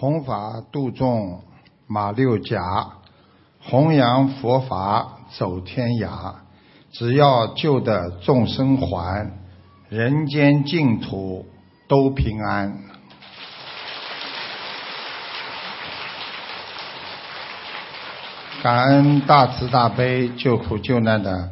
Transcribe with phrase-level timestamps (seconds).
[0.00, 1.42] 弘法度众
[1.86, 2.88] 马六甲，
[3.60, 6.36] 弘扬佛法走天涯。
[6.90, 9.30] 只要救得众生还，
[9.90, 11.44] 人间净土
[11.86, 12.78] 都平安。
[18.62, 21.50] 感恩大慈大悲救苦救难的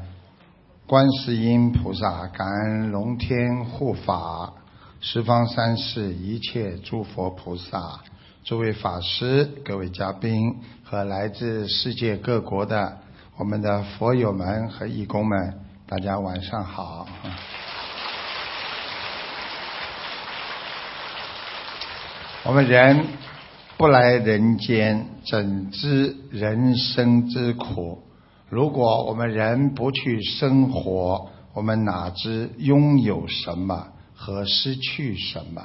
[0.86, 4.54] 观世音菩萨，感恩龙天护法、
[5.00, 8.00] 十方三世一切诸佛菩萨。
[8.48, 12.96] 诸位法师、各位嘉宾和来自世界各国的
[13.36, 17.06] 我们的佛友们和义工们，大家晚上好。
[22.42, 23.04] 我们人
[23.76, 28.02] 不来人间，怎知人生之苦？
[28.48, 35.60] 如果我们人不去生活，我们哪知拥有什么和失去什么？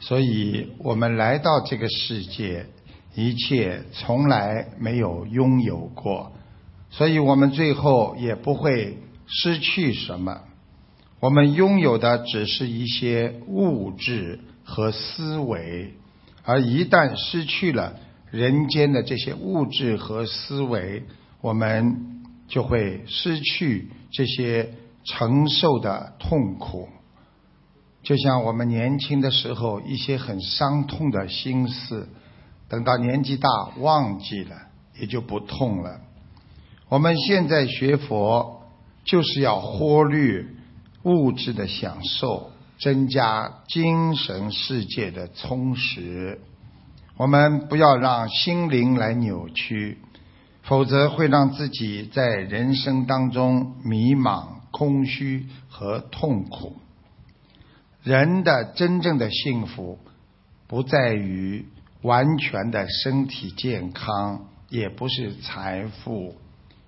[0.00, 2.66] 所以我们来到这个世界，
[3.14, 6.32] 一切从来没有拥有过，
[6.90, 10.40] 所以我们最后也不会失去什么。
[11.20, 15.92] 我们拥有的只是一些物质和思维，
[16.44, 17.96] 而一旦失去了
[18.30, 21.02] 人间的这些物质和思维，
[21.42, 24.72] 我们就会失去这些
[25.04, 26.88] 承受的痛苦。
[28.02, 32.08] 就像我们年轻的时候，一些很伤痛的心事，
[32.68, 33.48] 等到年纪大
[33.78, 34.56] 忘记了，
[34.98, 36.00] 也就不痛了。
[36.88, 38.62] 我们现在学佛，
[39.04, 40.46] 就是要忽略
[41.02, 46.40] 物质的享受，增加精神世界的充实。
[47.16, 49.98] 我们不要让心灵来扭曲，
[50.62, 56.76] 否则会让自己在人生当中迷茫、空虚和痛苦。
[58.02, 59.98] 人的真正的幸福，
[60.66, 61.66] 不在于
[62.02, 66.34] 完全的身体健康，也不是财富。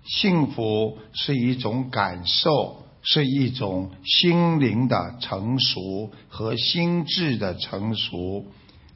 [0.05, 8.47] 幸福是一种感受，是一种心灵的成熟和心智的成熟。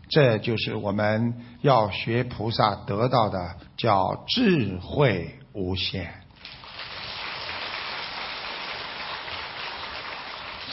[0.09, 6.26] 这就是我们要学菩萨得到的，叫智慧无限。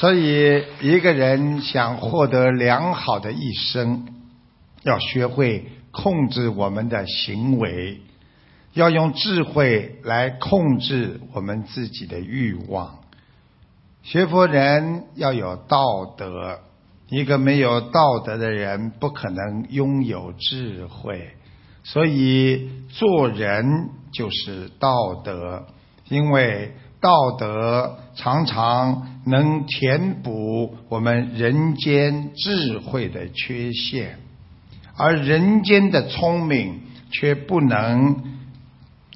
[0.04, 4.06] 所以，一个人想获得良好的一生，
[4.82, 8.02] 要学会控制我们的行为，
[8.74, 13.00] 要用智慧来控制我们自己的欲望。
[14.02, 15.82] 学佛人要有道
[16.18, 16.60] 德，
[17.08, 21.30] 一个没有道德的人不可能拥有智慧。
[21.86, 25.66] 所以，做人就是道德，
[26.10, 26.74] 因为。
[27.04, 34.20] 道德常常能填补我们人间智慧的缺陷，
[34.96, 36.80] 而人间的聪明
[37.12, 38.24] 却不能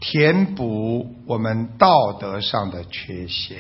[0.02, 3.60] 填补我们道德上的缺陷。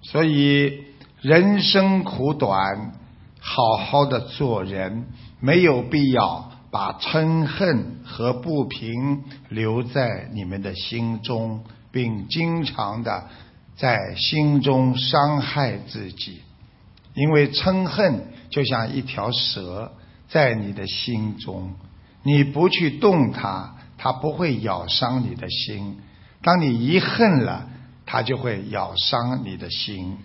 [0.00, 0.84] 所以
[1.20, 2.94] 人生苦短，
[3.40, 5.04] 好好的做人，
[5.40, 11.62] 没有必要把嗔恨和不平留在你们的心中。
[11.94, 13.28] 并经常的
[13.76, 16.40] 在心中伤害自己，
[17.14, 19.92] 因为嗔恨就像一条蛇
[20.28, 21.72] 在你的心中，
[22.24, 25.94] 你不去动它，它不会咬伤你的心；
[26.42, 27.68] 当你一恨了，
[28.04, 30.18] 它就会咬伤你的心。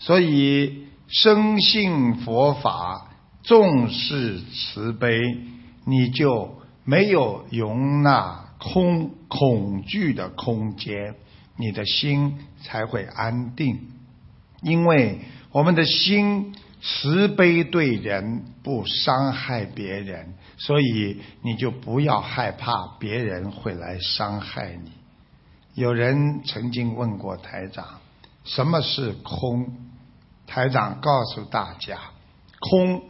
[0.00, 3.12] 所以，生信佛法，
[3.44, 5.20] 重视慈悲，
[5.84, 8.41] 你就没有容纳。
[8.62, 11.16] 空恐惧的空间，
[11.56, 13.88] 你的心才会安定。
[14.62, 15.18] 因为
[15.50, 24.92] 我们的心慈悲对人，不伤害别人，所以你就不要害怕别人会来伤害你。
[25.74, 27.98] 有人曾经问过台长，
[28.44, 29.72] 什么是空？
[30.46, 31.98] 台长告诉大家，
[32.60, 33.02] 空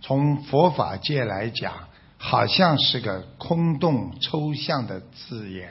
[0.00, 1.89] 从佛法界来讲。
[2.22, 5.70] 好像是个空洞抽象的字眼，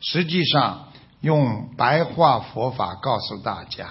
[0.00, 0.88] 实际上
[1.20, 3.86] 用白话佛法告诉大家，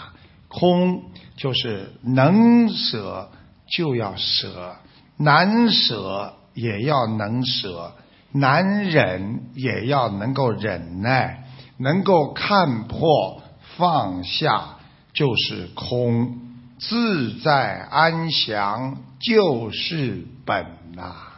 [0.49, 1.05] 空
[1.37, 3.31] 就是能舍
[3.67, 4.75] 就要舍，
[5.15, 7.93] 难舍也要能舍，
[8.33, 11.47] 难忍也要能够忍耐，
[11.77, 13.41] 能够看破
[13.77, 14.75] 放下
[15.13, 16.37] 就是空，
[16.79, 21.32] 自在安详就是本呐。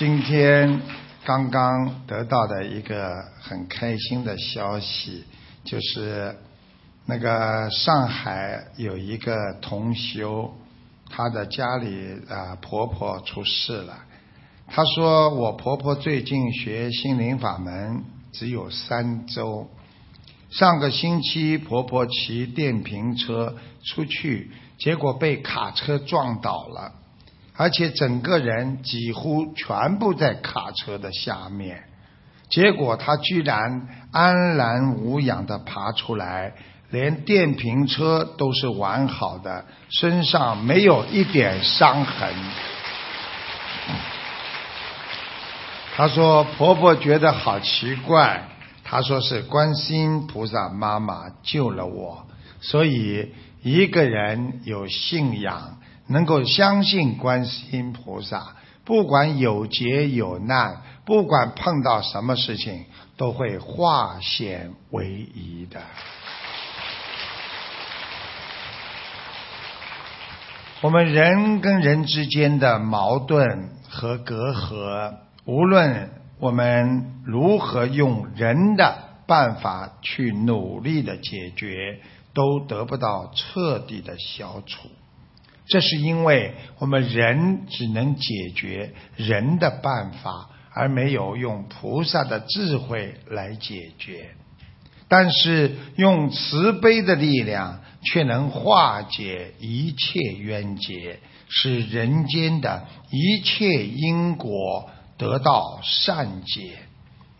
[0.00, 0.80] 今天
[1.26, 5.26] 刚刚得到的一个很开心的消息，
[5.62, 6.34] 就是
[7.04, 10.54] 那个上海有一个同修，
[11.10, 13.98] 她的家里啊婆婆出事了。
[14.66, 18.02] 她说我婆婆最近学心灵法门
[18.32, 19.68] 只有三周，
[20.48, 23.54] 上个星期婆婆骑电瓶车
[23.84, 26.94] 出去，结果被卡车撞倒了，
[27.60, 31.84] 而且整个人几乎全部在卡车的下面。
[32.48, 36.54] 结果他居然安然无恙的爬出来，
[36.88, 42.32] 连电瓶车都是完好的，身上没有一点伤痕。
[45.94, 48.42] 他说婆婆觉得好奇怪，
[48.84, 52.26] 他说是观世音菩萨妈妈救了我，
[52.62, 55.76] 所以一个人有信仰，
[56.10, 58.56] 能够相信观世音菩萨。
[58.84, 62.86] 不管有劫有难，不管碰到什么事情，
[63.16, 65.80] 都会化险为夷的。
[70.80, 75.14] 我们人跟人之间的矛盾和隔阂，
[75.44, 76.10] 无论
[76.40, 82.00] 我们如何用人的办法去努力的解决，
[82.32, 84.88] 都得不到彻底的消除。
[85.70, 94.30] 这是因为我们人只能解决人的办法，而没有用菩萨的智慧来解决。
[95.08, 101.18] 但是用慈悲的力量，却能化解一切冤结，
[101.48, 106.72] 使人间的一切因果得到善解。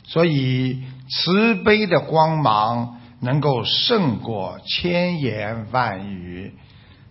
[0.05, 6.55] 所以，慈悲的光芒能够胜过千言万语。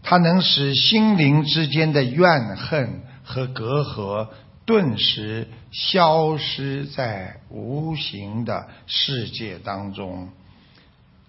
[0.01, 4.27] 它能使心灵之间的怨恨和隔阂
[4.65, 10.29] 顿时消失在无形的世界当中，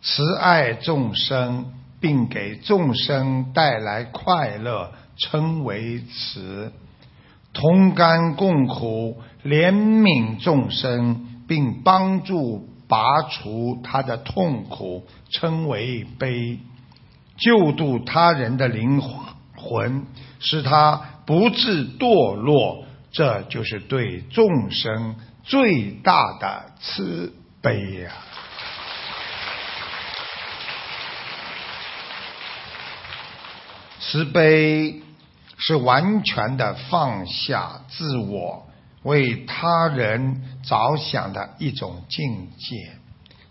[0.03, 6.71] 慈爱众生，并给众生带来快乐，称为慈；
[7.53, 16.59] 同甘共苦，怜悯众生，并帮助拔除他的痛苦，称为悲。
[17.41, 19.01] 救度他人的灵
[19.57, 20.07] 魂，
[20.39, 20.97] 使他
[21.27, 28.13] 不致堕落，这就是对众生最大的慈悲呀！
[34.01, 35.03] 慈悲
[35.57, 38.67] 是完全的放下自我，
[39.03, 43.00] 为他人着想的一种境界。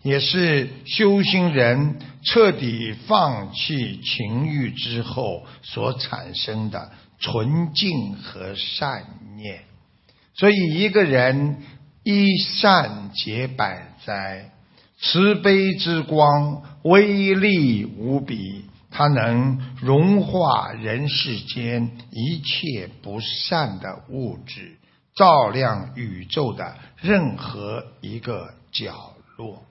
[0.02, 9.06] 也是修行人彻底放弃情欲之后所产生的纯净和善
[9.36, 9.62] 念。
[10.36, 11.58] 所以，一个人
[12.04, 14.52] 一善解百灾，
[15.02, 24.78] 慈悲之光威力无比，它能融化人世间一切不善的物质，
[25.14, 29.62] 照亮宇宙的任何一个角落。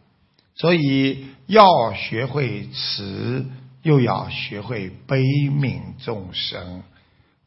[0.61, 3.47] 所以要学会慈，
[3.83, 6.83] 又要学会悲悯众生，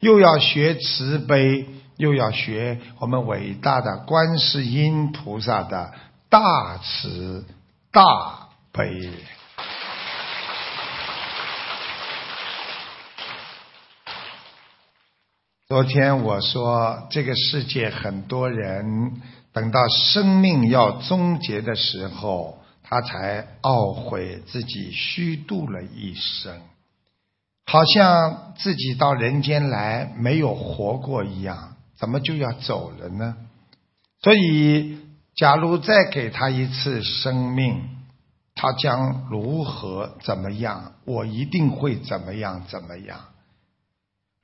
[0.00, 1.66] 又要学慈悲，
[1.98, 5.92] 又要学我们伟大的观世音菩萨的
[6.30, 7.44] 大慈
[7.90, 8.88] 大悲。
[15.68, 19.20] 昨天我说，这个世界很多人
[19.52, 22.61] 等到生命要终结的时候。
[22.92, 26.60] 他才懊悔自己虚度了一生，
[27.64, 33.34] 好像自己到人间来没有活过一样，怎么就要走了呢？
[34.20, 34.98] 所以，
[35.34, 37.80] 假如再给他一次生命，
[38.54, 40.92] 他将如何怎么样？
[41.06, 43.18] 我一定会怎么样怎么样？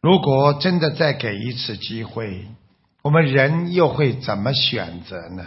[0.00, 2.46] 如果真的再给一次机会，
[3.02, 5.44] 我们人又会怎么选择呢？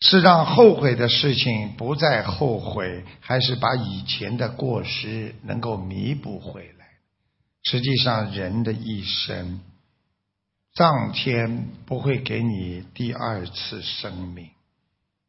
[0.00, 6.86] 是让后悔的事情不再后悔，还是把以前的过失能够弥补回来？
[7.64, 9.60] 实际上，人的一生，
[10.74, 14.46] 上天不会给你第二次生命。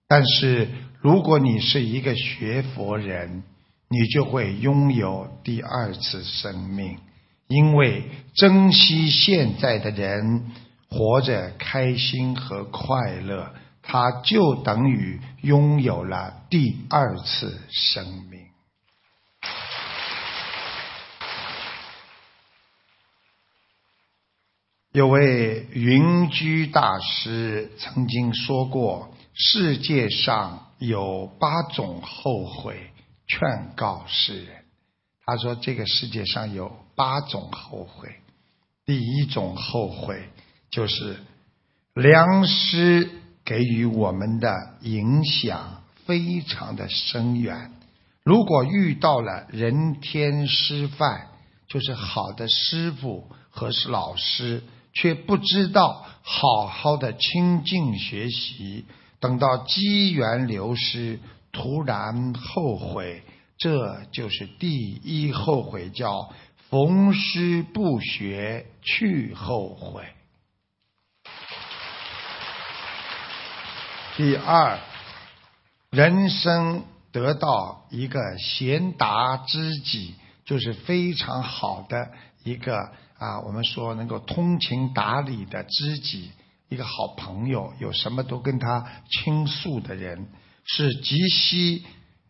[0.08, 0.68] 但是，
[1.02, 3.44] 如果你是一个学佛人，
[3.90, 7.00] 你就会拥有第二次生命，
[7.48, 8.04] 因为
[8.36, 10.52] 珍惜现在的人，
[10.90, 13.52] 活着开心和快乐。
[13.92, 18.40] 他就等于拥有了第二次生命。
[24.92, 32.92] 有位云居大师曾经说过：“世界上有八种后悔，
[33.26, 34.66] 劝告世人。”
[35.26, 38.14] 他说这个世界上有八种后悔，
[38.86, 40.30] 第一种后悔
[40.70, 41.18] 就是
[41.96, 43.10] 良师
[43.50, 47.72] 给予我们的影响非常的深远。
[48.24, 51.22] 如果遇到了人天师范，
[51.68, 54.62] 就是好的师傅和老师，
[54.94, 58.86] 却不知道好好的亲近学习，
[59.20, 61.20] 等到机缘流失，
[61.52, 63.24] 突然后悔，
[63.58, 66.30] 这就是第一后悔，叫
[66.70, 70.04] 逢师不学去后悔。
[74.20, 74.78] 第二，
[75.92, 76.84] 人生
[77.14, 80.14] 得到一个贤达知己。
[80.44, 82.10] 就是非常好的
[82.44, 82.76] 一个
[83.18, 86.32] 啊，我们说能够通情达理的知己，
[86.68, 90.28] 一个好朋友，有什么都跟他倾诉的人，
[90.66, 91.86] 是极稀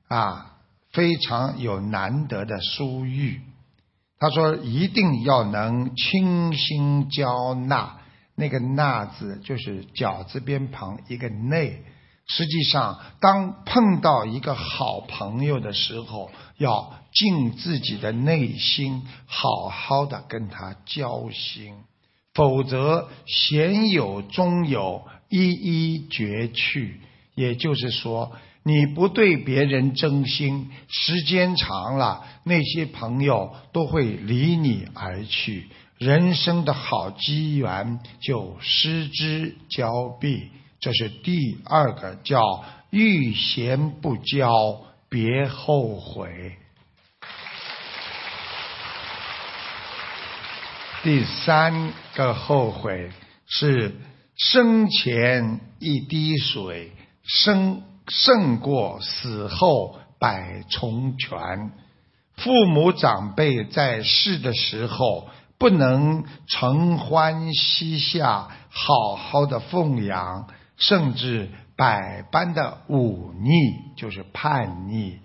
[0.10, 0.58] 啊，
[0.92, 3.42] 非常有难得的殊遇。
[4.20, 7.99] 他说一定要能倾心交纳，
[8.40, 11.84] 那个纳字就是饺子边旁一个内。
[12.32, 21.74] 实际上，当碰到一个好朋友的时候，要尽自己的内心，好好的跟他交心，
[22.36, 27.02] 否则贤友终有一一绝去。
[27.34, 28.32] 也就是说，
[28.64, 35.68] 你不对别人真心，时间长了，那些朋友都会离你而去，
[36.00, 40.50] 人生的好机缘就失之交臂。
[40.80, 46.56] 这是第二个叫遇贤不交，别后悔。
[51.04, 53.12] 第三个后悔
[53.46, 53.94] 是
[54.38, 61.72] 生前一滴水，生胜过死后百重泉。
[62.38, 65.28] 父母长辈在世的时候，
[65.60, 70.48] 不能承欢膝下，好好的奉养。
[70.78, 75.20] 甚至百般的忤逆，就是叛逆。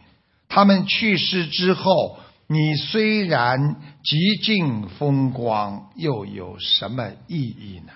[0.49, 7.93] 他们去世之后，你虽然极尽风光，又有什么意义呢？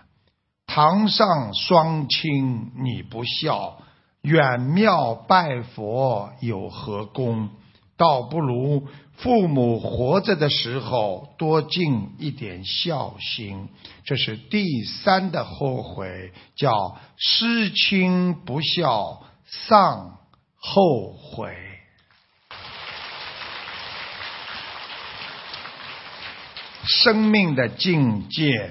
[0.68, 3.78] 堂上双亲你不孝，
[4.22, 7.48] 远庙拜佛有何功？
[7.98, 8.86] 倒不如
[9.16, 13.68] 父母活着的时候多尽一点孝心，
[14.04, 20.18] 这是第三的后悔，叫失亲不孝丧
[20.56, 21.52] 后悔。
[26.84, 28.70] 生命的境界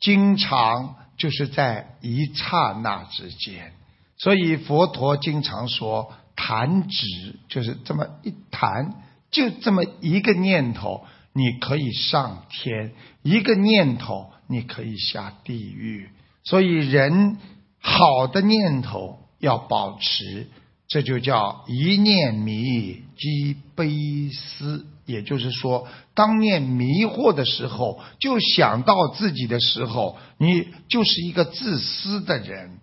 [0.00, 3.72] 经常就是在一刹那之间，
[4.16, 6.12] 所以佛陀经常说。
[6.40, 7.04] 弹指
[7.48, 8.94] 就是这么一弹，
[9.32, 12.90] 就这么一个念头，你可以上天；
[13.22, 16.10] 一个念头，你可以下地狱。
[16.44, 17.38] 所以，人
[17.80, 20.46] 好的念头要保持，
[20.86, 24.86] 这就叫一念迷即悲思。
[25.06, 32.78] 也就是说，当念迷惑的时候，就想到自己的时候，你就是一个自私的人。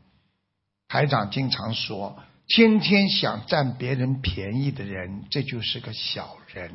[0.89, 2.17] 台长经常说。
[2.47, 6.69] 天天想占别人便宜的人，这就是个小人；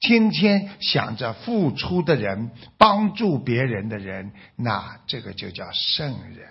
[0.00, 6.46] 天天想着付出的人、帮助别人的人，那这个就叫圣人。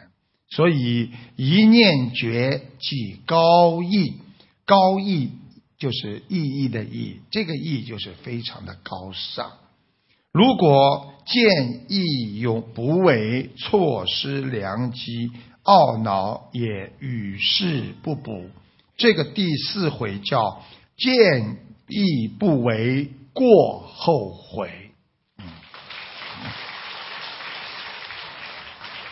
[0.50, 4.16] 所以一念觉即高义，
[4.66, 5.32] 高义
[5.78, 9.52] 就是意义的义，这个义就是非常的高尚。
[10.32, 15.32] 如果见义勇不为，错失良机。
[15.68, 18.50] 懊恼也与世不补，
[18.96, 20.62] 这个第四回叫
[20.96, 21.58] 见
[21.90, 24.92] 义不为过后悔。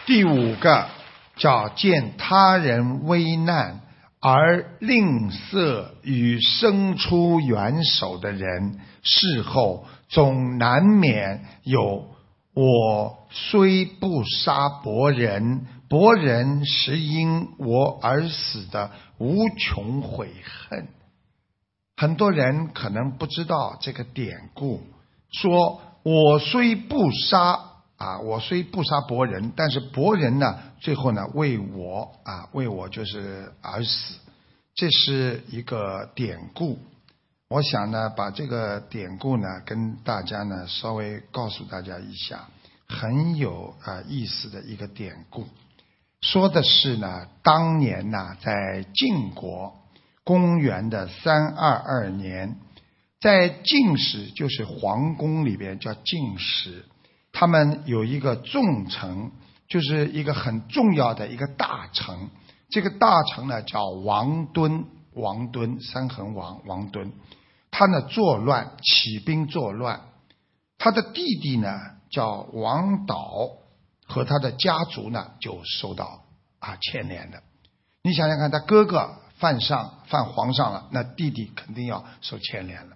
[0.06, 0.88] 第五个
[1.36, 3.82] 叫见他人危难
[4.22, 12.06] 而吝啬与伸出援手的人，事后总难免有
[12.54, 15.68] 我虽不杀伯仁。
[15.88, 20.30] 博人是因我而死的无穷悔
[20.70, 20.88] 恨。
[21.98, 24.82] 很多人可能不知道这个典故，
[25.32, 27.60] 说我虽不杀
[27.98, 34.16] 啊，我虽不杀伯仁，但是伯仁呢，最后呢为我啊，为我就是而死。
[34.74, 36.80] 这是一个典故。
[37.48, 42.50] 我想呢，把这个典故呢，跟大家呢稍微告诉大家一下，
[42.88, 45.48] 很有啊意思的一个典故。
[46.26, 49.76] 说的是呢，当年呢，在晋国，
[50.24, 52.58] 公元的三二二年，
[53.22, 56.86] 在晋史，就是皇宫里边叫晋史，
[57.32, 59.32] 他们有一个重臣，
[59.68, 62.16] 就是一个很重要的一个大臣。
[62.72, 67.12] 这个大臣呢叫王敦，王敦，三横王，王敦。
[67.70, 70.02] 他呢作乱，起兵作乱。
[70.80, 71.70] 他的弟弟呢
[72.10, 73.50] 叫王导，
[74.06, 76.24] 和他的家族呢就受到
[76.60, 77.44] 啊牵连的。
[78.02, 82.96] 你想想看，他哥哥犯上犯皇上了，那弟弟肯定要受牵连了。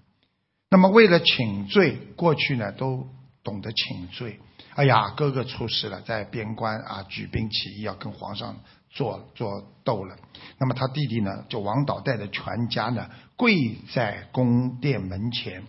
[0.69, 3.07] 那么为了请罪，过去呢都
[3.43, 4.39] 懂得请罪。
[4.75, 8.55] 哎呀，哥哥出事了，在边关啊举兵起义，要跟皇上
[8.91, 10.15] 做做斗了。
[10.59, 15.63] 那么他弟弟呢，就王导带着全家呢，跪在宫殿门前，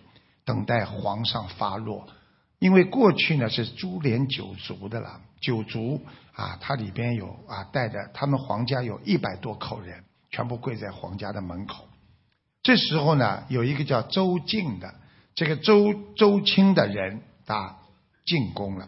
[0.45, 2.07] 等待皇上发落。
[2.59, 5.99] 因为过去呢是株连九族的了，九族
[6.33, 11.89] 啊，它里边有啊带着他们皇家有一百多口人，全部跪在皇家的门口。
[12.63, 14.93] 这时候呢，有一个叫周敬的，
[15.35, 17.79] 这个周周清的人啊
[18.25, 18.87] 进宫了。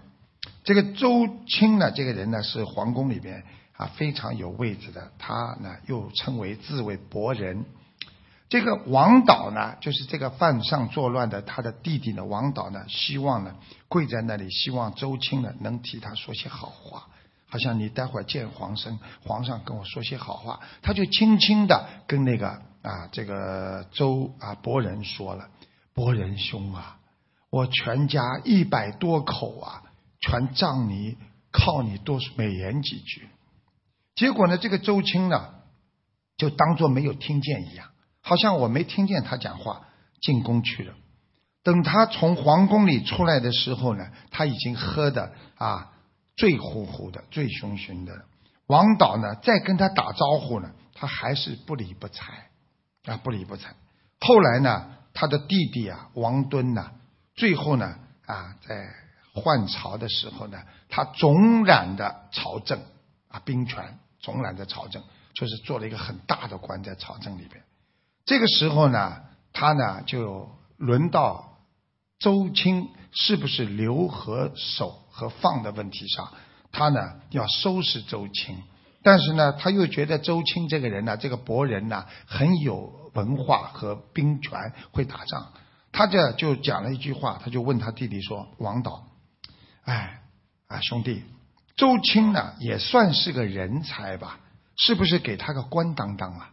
[0.63, 3.43] 这个周清呢，这个人呢是皇宫里边
[3.75, 7.65] 啊非常有位置的，他呢又称为自为伯仁。
[8.53, 13.55] 这个王导呢，就是这个犯上作乱的他的弟弟呢，王导呢希望呢
[13.88, 17.07] 跪在那里，希望周清呢能替他说些好话。
[17.50, 22.50] 好像你待会儿见皇上，皇上跟我说些好话，他就轻轻的跟那个
[22.83, 25.50] 啊这个周啊伯仁说了
[25.95, 27.00] ：“伯仁兄啊，
[27.50, 29.81] 我全家一百多口啊，
[30.22, 31.17] 全仗你
[31.51, 33.27] 靠你多美言几句。”
[34.13, 35.55] 结果呢，这个周青呢
[36.38, 37.89] 就当做没有听见一样，
[38.24, 39.86] 好像我没听见他讲话，
[40.20, 40.96] 进宫去了。
[41.62, 45.92] 等他从皇宫里出来的时候呢，他已经喝的啊。
[46.36, 48.25] 醉乎乎的，醉醺醺的。
[48.65, 52.50] 王导呢，再跟他打招呼呢，他还是不理不睬
[53.06, 53.75] 啊，不理不睬。
[54.20, 56.89] 后来呢，他的弟弟啊，王敦呢，
[57.36, 58.89] 最后呢，啊，在
[59.36, 62.79] 换朝的时候呢，他总揽的朝政
[63.27, 65.03] 啊，兵权总揽的朝政，
[65.36, 67.64] 就是做了一个很大的官在朝政里边。
[68.25, 71.57] 这个时候呢，他呢就轮到
[72.20, 75.01] 周青是不是留和守？
[75.16, 76.33] 和放的问题上，
[76.72, 78.57] 他呢要收拾周青，
[79.03, 85.53] 但是呢他又觉得周青这个人呢，这个伯仁呢很有文化和兵权，会打仗。
[85.92, 89.05] 他这就讲了一句话，他就问他弟弟说：“王导，
[89.83, 90.24] 哎
[90.66, 91.22] 啊兄弟，
[91.75, 94.40] 周青呢也算是个人才吧？
[94.75, 96.50] 是不是给他个官当当啊？”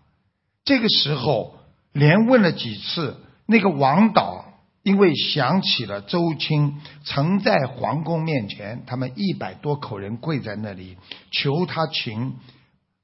[0.67, 1.57] 这个时候
[1.93, 4.47] 连问了几次，那个王导。
[4.83, 10.97] 因为想起了周青曾在皇宫面前，他们一百多口人跪在那里
[11.31, 12.37] 求他情，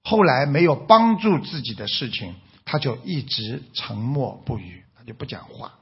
[0.03, 5.75] 后来没有帮助自己的事情，他就一直沉默不语，他就不讲话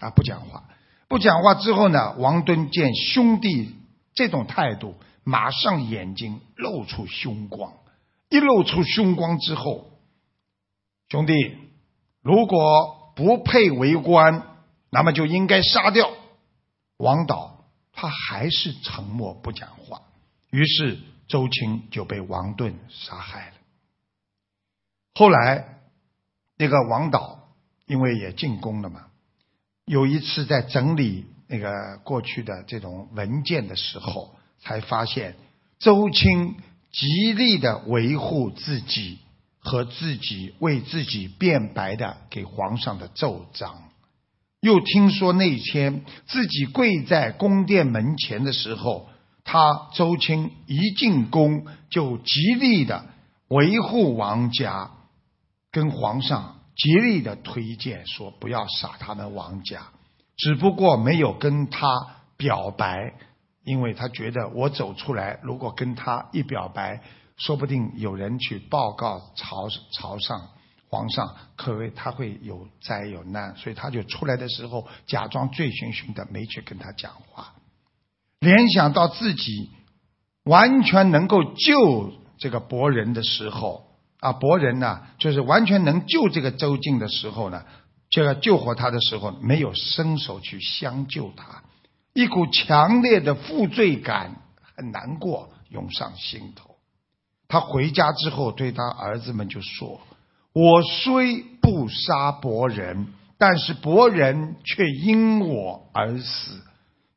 [0.00, 0.64] 啊，不讲话，
[1.06, 3.76] 不讲话之后呢，王敦见兄弟
[4.16, 7.72] 这种态度，马上眼睛露出凶光，
[8.30, 9.92] 一露出凶光之后，
[11.08, 11.34] 兄弟
[12.26, 14.42] 如果不配为官。
[14.88, 16.10] 那么就应该杀掉
[16.96, 20.00] 王导，他还是沉默不讲话。
[20.50, 23.56] 于是周青就被王盾杀害了。
[25.12, 25.80] 后来
[26.56, 27.50] 那个王导
[27.84, 29.08] 因为也进宫了嘛，
[29.84, 35.36] 有一次在整理那个过去的这种文件的时候，才发现
[35.78, 36.56] 周青
[36.90, 39.18] 极力的维护自己
[39.66, 43.82] 和自己为自己辩白的给皇上的奏章。
[44.60, 49.08] 又听说那天自己跪在宫殿门前的时候，
[49.44, 53.06] 他周青一进宫就极力的
[53.48, 54.90] 维护王家，
[55.72, 59.88] 跟皇上极力的推荐说不要杀他们王家，
[60.36, 61.88] 只不过没有跟他
[62.36, 63.14] 表白，
[63.64, 67.02] 因为他觉得我走出来，如果跟他一表白，
[67.36, 70.48] 说不定有人去报告朝朝上。
[70.88, 77.54] 皇上可谓他会有灾有难，所以他就出来的时候假装醉醺醺的，没去跟他讲话。
[78.38, 79.68] 联想到自己
[80.44, 83.84] 完全能够救这个伯仁的时候
[84.20, 87.64] 啊，伯仁呢，就是完全能救这个周静的时候呢，
[88.08, 91.64] 就要救活他的时候，没有伸手去相救他，
[92.14, 94.36] 一股强烈的负罪感
[94.76, 96.75] 很难过涌上心头。
[97.48, 100.00] 他回家之后对他儿子们就说。
[100.52, 106.62] 我虽不杀伯仁，但是伯仁却因我而死。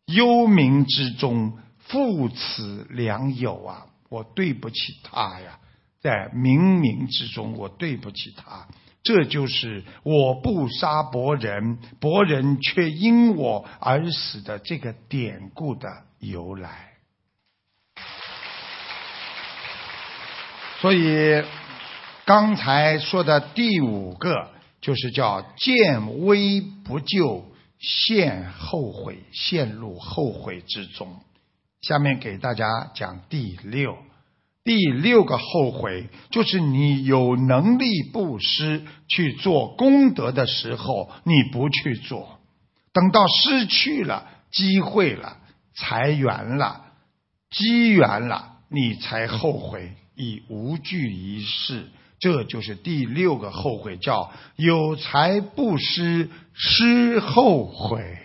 [0.05, 3.85] 幽冥之中，父慈良友啊！
[4.09, 5.59] 我对不起他呀，
[6.01, 8.67] 在冥冥之中，我对不起他。
[9.03, 15.87] 这就是我不杀伯仁，伯仁却因我而死的这个典故的
[16.19, 16.88] 由来。
[20.81, 21.43] 所以
[22.25, 27.45] 刚才说的第五个就是叫见危不救，
[27.79, 31.19] 陷后悔，陷入后悔之中。
[31.81, 33.97] 下面给大家讲第六。
[34.63, 42.37] 第六个后悔，就是你有能力布施去做功德的时候，你不去做；
[42.93, 45.37] 等到失去了机会了、
[45.73, 46.85] 财源了、
[47.49, 51.87] 机缘了，你才后悔，已无惧于事。
[52.19, 58.17] 这就是第六个后悔，叫有财不施，施后悔。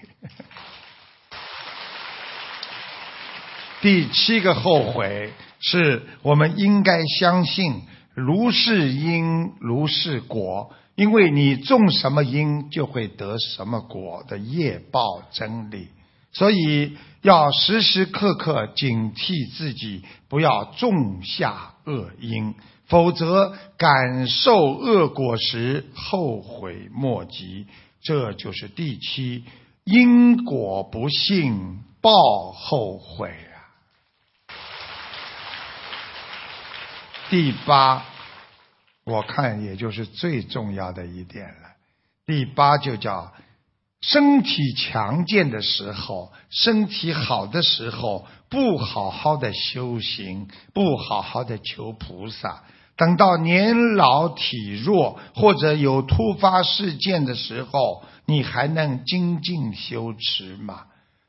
[3.81, 5.33] 第七个后悔。
[5.67, 15.89] 是我们应该相信如是因如是果，因为你种什么因就会得什么果的业报真理，
[16.35, 22.55] 所以要时时刻刻警惕自己，不要种下恶因，
[22.87, 27.67] 否则感受恶果时后悔莫及。
[28.03, 29.43] 这就是第七
[29.85, 32.13] 因果不信报
[32.53, 33.57] 后悔啊。
[37.31, 38.05] 第八，
[39.05, 41.71] 我看也就是最重要的一点了。
[42.27, 43.33] 第八就叫
[44.07, 52.65] 身体强健的时候，身体好的时候，不好好的修行，不好好的求菩萨，
[52.97, 60.85] 等到年老体弱或者有突发事件的时候，你还能精进修持吗？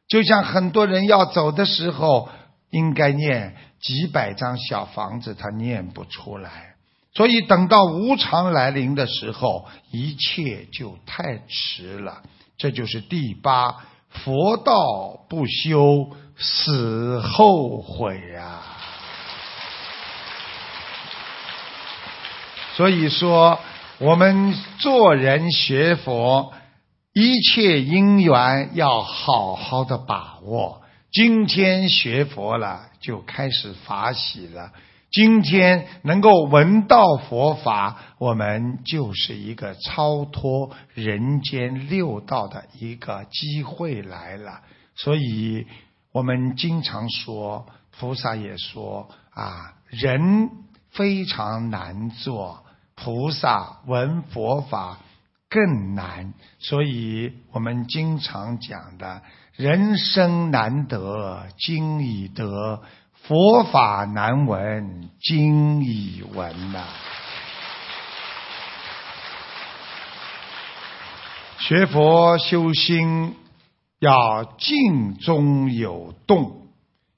[0.09, 2.29] 就像很多人要走的时候，
[2.71, 3.55] 应该念。
[3.81, 6.73] 几百张小房子，他念不出来，
[7.13, 12.23] 所以等到无常来临的时候，一切就太迟了。
[12.57, 18.61] 这就是第八佛道不修，死后悔呀。
[22.75, 23.59] 所以说，
[23.99, 26.53] 我们做人学佛，
[27.13, 30.81] 一切因缘要好好的把握。
[31.11, 32.89] 今天学佛了。
[33.05, 34.71] 就开始法喜了。
[35.11, 44.61] 今天能够闻到佛法，我们就是一个超脱人间六道的一个机会来了。
[44.95, 45.67] 所以
[46.11, 47.65] 我们经常说，
[47.97, 50.49] 菩萨也说啊，人
[50.91, 52.65] 非常难做，
[52.95, 54.99] 菩萨闻佛法
[55.49, 56.33] 更难。
[56.59, 59.21] 所以我们经常讲的。
[59.57, 62.81] 人生难得今已得，
[63.27, 66.85] 佛法难闻今已闻呐。
[71.57, 73.35] 学佛修心
[73.97, 76.67] 要静中有动，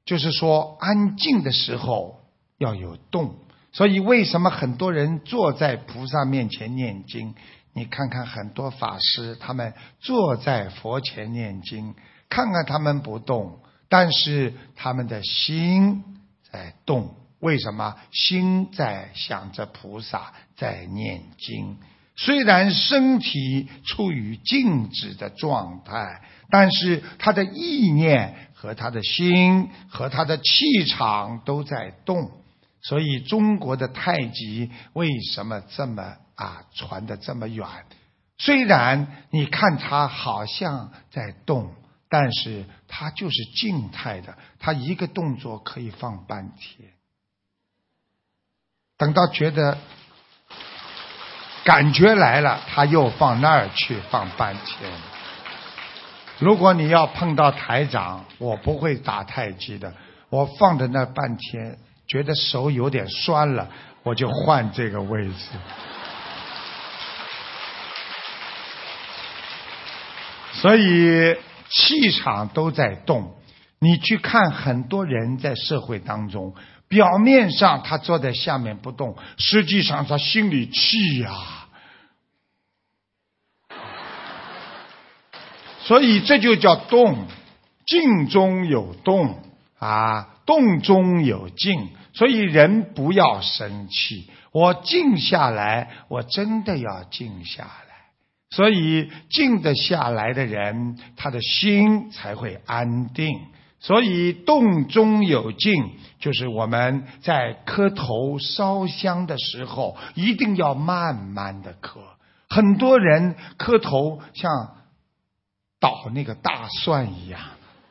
[0.06, 2.22] 就是说安静的时候
[2.58, 3.36] 要有动。
[3.74, 7.36] 所以为什么很多人坐在菩萨面前念经？
[7.74, 11.96] 你看看很多法师，他们坐在佛前念经。
[12.30, 13.60] 看看他们不动，
[13.90, 16.04] 但是他们的心
[16.52, 17.16] 在动。
[17.40, 17.96] 为什么？
[18.12, 21.78] 心在想着菩萨，在念经。
[22.16, 32.32] 虽然身体处于静止的状态，但是他的意念和他的心和他的气场都在动。
[32.82, 37.68] 所以中国的太极为什么这么啊传的这么远？
[38.40, 41.72] 虽然你看它好像在动。
[42.10, 46.90] 但是它就是静态的，它一个动作可以放半天。
[48.98, 49.78] 等到觉得
[51.64, 54.90] 感觉来了，他又放那儿去放半天。
[56.40, 59.94] 如果你要碰到台长，我不会打太极的，
[60.30, 63.70] 我放在那半天，觉得手有点酸了，
[64.04, 65.34] 我就换这个位置。
[70.54, 71.36] 所以。
[71.70, 73.36] 气场都在动，
[73.80, 76.56] 你去看很多人在社会当中，
[76.88, 81.32] 表面上他坐在下面不动，实际上他心里气呀。
[85.82, 87.28] 所以这就叫动，
[87.86, 89.42] 静中有动
[89.80, 91.90] 啊，动中有静。
[92.14, 97.87] 所以人不要生气，我静下来，我真的要静下来。
[98.58, 103.40] 所以静得下来的人，他的心才会安定。
[103.80, 112.00] 所以动中有静，就是我们在磕头烧香的时候，一定要慢慢的磕，
[112.50, 114.52] 很多人磕头像
[115.80, 117.40] 捣那个大蒜一样，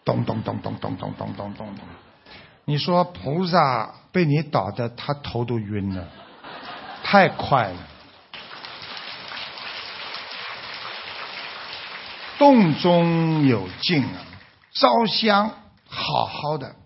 [0.05, 1.77] 咚咚咚咚咚咚咚咚咚咚。
[2.65, 6.09] 你说菩萨被你捣的，他头都晕了，
[7.05, 7.79] 太快了。
[12.39, 14.27] 洞中有静啊，
[14.73, 15.51] 烧香
[15.87, 16.77] 好好的。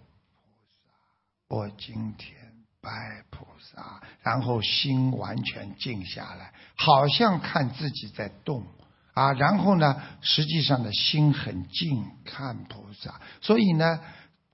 [1.48, 2.36] 我今天
[2.80, 8.64] 拜菩萨，然后心完全静下来，好像看自己在动
[9.14, 9.32] 啊。
[9.32, 13.20] 然后呢，实际上的心很静，看菩萨。
[13.40, 13.98] 所以呢，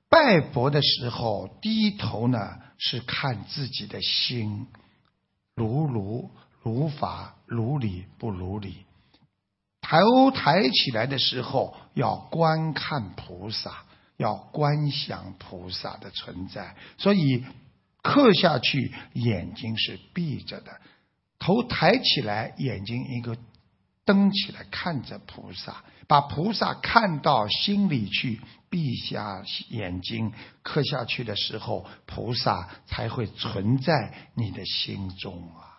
[0.09, 4.67] 拜佛的时候低头呢，是看自己的心，
[5.55, 6.31] 如如
[6.63, 8.86] 如法如理不如理。
[9.89, 13.85] 头抬起来的时候，要观看菩萨，
[14.17, 16.75] 要观想菩萨的存在。
[16.99, 17.45] 所以
[18.03, 20.73] 刻下去，眼睛是闭着的，
[21.39, 23.37] 头抬起来，眼睛一个
[24.05, 35.76] 瞪起来，看着菩萨，把菩萨看到心里去，闭下眼睛刻下去的时候，菩萨才会存在你的心中啊。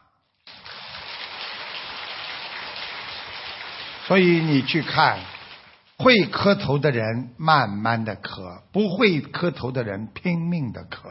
[4.08, 5.20] 所以你去看，
[5.98, 11.10] 会磕头的人慢慢的磕，不会磕头的人拼命的磕。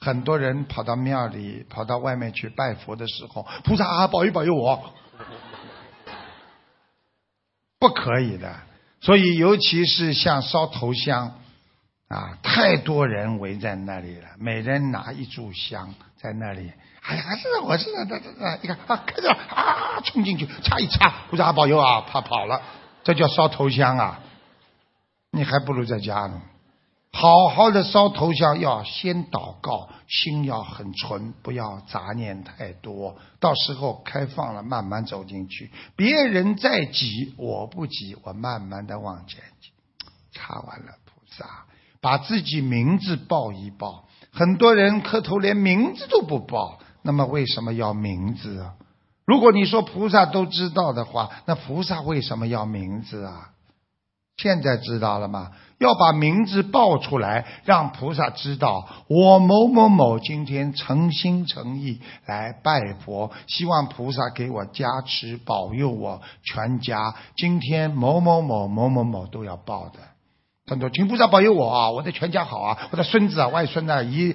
[0.00, 4.94] 很多人跑到庙里，跑到外面去拜佛的时候，菩萨啊，保佑保佑我，
[7.78, 8.56] 不可以的。
[9.02, 11.38] 所以尤其是像烧头香
[12.08, 16.72] 啊，太多人围在那里了，每人拿一炷香在那里。
[17.02, 22.60] 哎呀，是我是的，这这你看啊，看着啊，冲进去擦一擦，菩萨保佑啊，怕跑了，
[23.02, 24.20] 这叫烧头香啊！
[25.32, 26.42] 你还不如在家呢，
[27.12, 33.16] 好好的烧头香，要先祷告，心要很纯，不要杂念太多。
[33.40, 39.72] 到时候开放了，慢慢走进去，别人再急，我不急，我慢慢的往前进。
[40.32, 41.64] 擦完了，菩萨
[42.00, 46.78] 把自己名字报一报，很多人磕头连名字都不报。
[47.02, 48.74] 那么为什么要名字啊？
[49.26, 53.50] 如果你说菩萨都知道的话，那菩萨为什么要名字啊？
[54.36, 55.52] 现在知道了吗？
[55.78, 67.14] 要把名字报出来，让菩萨知道我某某某今天诚心诚意来拜佛，希望菩萨给我加持保佑我全家。
[67.36, 70.00] 今天某某某某某某都要报的，
[70.66, 71.90] 很多请菩萨保佑我啊！
[71.90, 72.88] 我的全家好啊！
[72.90, 74.34] 我的孙子啊、外孙啊、姨、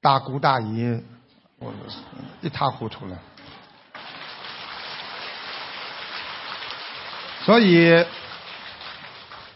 [0.00, 1.02] 大姑大姨。
[1.58, 1.72] 我
[2.42, 3.18] 一塌糊涂了，
[7.44, 8.04] 所以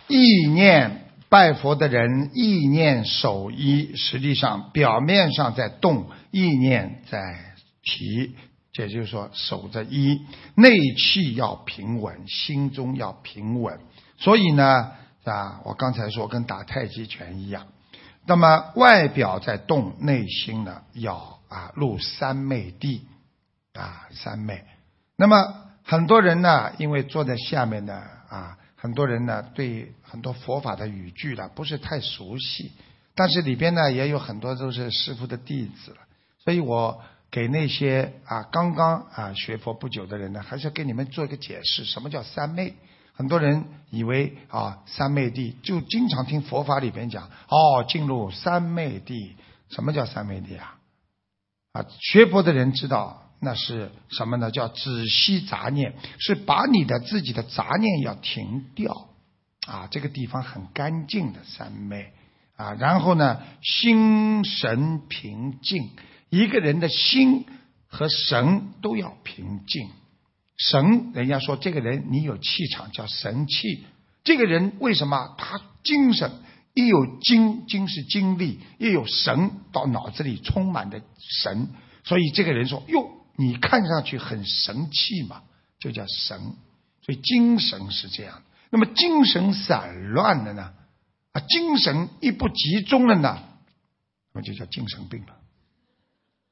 [0.08, 8.34] 意念拜佛的人，意念守一，实际上表面上在动，意念在提，
[8.76, 10.22] 也就是说守着一，
[10.54, 13.78] 内气要平稳，心中要平稳。
[14.16, 14.92] 所以呢，
[15.24, 17.66] 啊，我刚才说跟打太极拳一样，
[18.26, 21.38] 那么外表在动，内心呢要。
[21.50, 23.08] 啊，入三昧地，
[23.72, 24.64] 啊，三昧。
[25.16, 32.70] 那么很多人呢，因为坐在下面呢，啊，很多人呢对很多佛法的语句呢不是太熟悉，
[33.16, 35.96] 但是里边呢也有很多都是师傅的弟子，
[36.38, 37.02] 所以我
[37.32, 42.76] 给那些啊刚刚啊学佛不久的人呢，还是给你们做一个解释，什么叫三昧？
[43.12, 49.36] 很多人以为啊三昧地就经常听佛法里边讲，哦，进入三昧地，
[49.68, 50.78] 什么叫三昧地啊？
[51.72, 54.50] 啊，学佛的人知道那是什么呢？
[54.50, 59.08] 叫止息杂念，是把你的自己的杂念要停掉。
[59.66, 62.12] 啊，这个地方很干净的三昧
[62.56, 62.72] 啊。
[62.72, 65.90] 然后呢，心神平静，
[66.30, 67.46] 一个人的心
[67.86, 69.88] 和神都要平静。
[70.60, 73.84] 神，人家说这个人你有气场，叫神气。
[74.22, 76.30] 这个人为什么他精神？
[76.74, 81.00] 一有精，精是精力；一有神，到脑子里充满的
[81.42, 81.68] 神。
[82.04, 85.42] 所以这个人说：“哟，你看上去很神气嘛，
[85.78, 86.38] 就叫神。”
[87.02, 88.42] 所以精神是这样。
[88.70, 90.74] 那么精神散乱的呢？
[91.32, 93.42] 啊，精神一不集中了呢，
[94.34, 95.36] 那么就叫精神病了。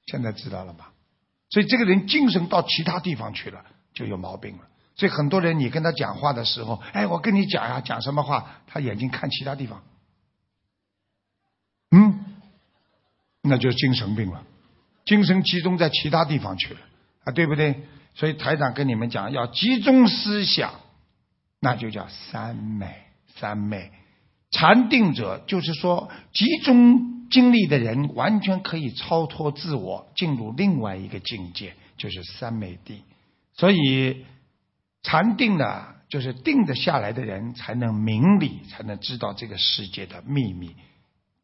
[0.06, 0.92] 现在知道了吧？
[1.50, 3.64] 所以这个人精神到其他地方去了，
[3.98, 4.68] 就有毛病了。
[4.94, 8.60] 所以很多人，你跟他讲话的时候，哎，我跟你讲呀，讲什么话？
[8.66, 9.82] 他眼睛看其他地方。
[11.90, 12.24] 嗯，
[13.42, 14.44] 那就是精神病了，
[15.04, 16.80] 精神集中在其他地方去了
[17.24, 17.82] 啊，对不对？
[18.14, 20.72] 所以台长跟你们讲，要集中思想，
[21.60, 23.04] 那就叫三昧。
[23.40, 23.92] 三昧
[24.50, 33.04] 禅定者，就是说集中精力的人，完全可以超脱自我，进入另外一个境界，就是三昧地。
[33.58, 34.24] 所以
[35.02, 40.74] 禅定呢，就是定得下来的人才能明理，才能知道这个世界的秘密。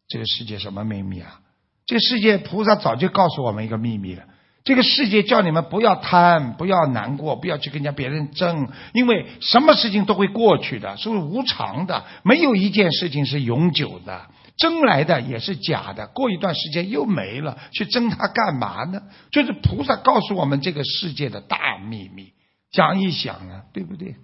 [0.09, 1.41] 这个世界什么秘密啊？
[1.87, 4.23] 这个世界菩萨早就告诉我们一个秘密了。
[4.63, 19.03] 这个世界叫你们不要贪，不要难过，不要去跟人家别人争，因为什么事情都会过去的，是无常的，没有一件事情是永久的，争来的也是假的，过一段时间又没了，去争它干嘛呢？
[19.31, 22.33] 就是菩萨告诉我们这个世界的大秘密，
[22.71, 24.17] 想一想啊，对不对？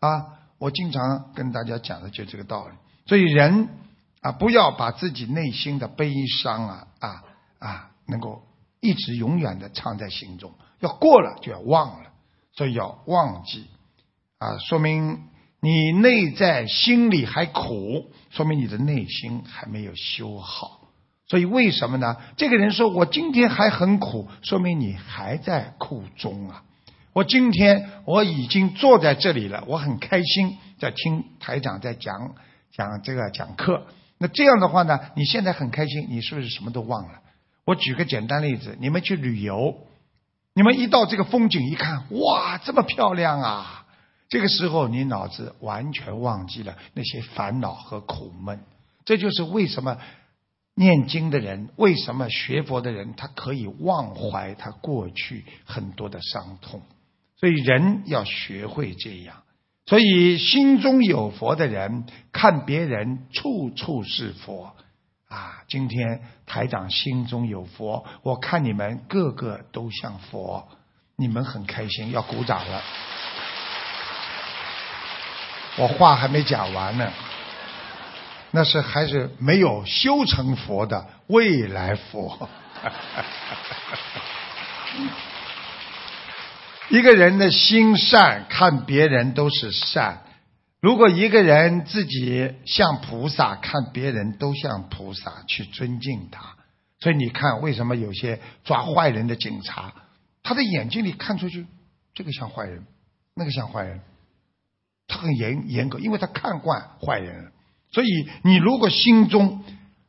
[0.00, 0.26] 啊，
[0.58, 2.74] 我经常跟大家讲的就这个道理，
[3.06, 3.68] 所以人
[4.20, 7.22] 啊，不要把自己内心的悲伤啊啊
[7.58, 8.46] 啊，能够。
[8.82, 12.12] 一直永远的藏在心中，要过了就要忘了，
[12.56, 13.66] 所以要忘记
[14.38, 15.24] 啊，说明
[15.60, 20.80] 你内在心里还苦，说明你的内心还没有修好。
[21.28, 22.16] 所以为什么呢？
[22.36, 26.64] 这个人说我今天还很苦，说明你还在苦中啊。
[27.12, 32.34] 我今天我已经坐在这里了，我很开心，在听台长在讲
[32.72, 33.86] 讲这个讲课。
[34.18, 37.20] 那这样的话呢，你现在很开心，你是不是什么都忘了？
[37.64, 39.76] 我举个简单例子，你们去旅游，
[40.54, 43.79] 你们一到这个风景一看，哇，这么漂亮啊！
[44.30, 48.60] 这个时候你脑子完全忘记了那些烦恼和苦闷。
[49.04, 49.98] 这就是为什么
[50.74, 56.80] 念经的人，为什么学佛的人，他可以忘怀他过去很多的伤痛。
[57.36, 59.42] 所以人要学会这样。
[59.86, 64.76] 所以心中有佛的人，看别人处处是佛。
[65.26, 70.68] 啊，今天台长心中有佛，我看你们个个都像佛，
[71.16, 72.82] 你们很开心，要鼓掌了。
[75.76, 77.12] 我话还没讲完呢，
[78.50, 82.48] 那是还是没有修成佛的未来佛。
[86.90, 90.24] 一个人的心善，看别人都是善。
[90.80, 96.56] 如果一个人自己像菩萨，看别人都像菩萨，去尊敬他，
[96.98, 99.92] 所以你看，为什么有些抓坏人的警察，
[100.42, 101.66] 他的眼睛里看出去，
[102.12, 102.84] 这个像坏人，
[103.34, 104.00] 那个像坏人，
[105.10, 107.52] 他很严严格，因为他看惯坏人。
[107.92, 108.06] 所以
[108.42, 109.62] 你如果心中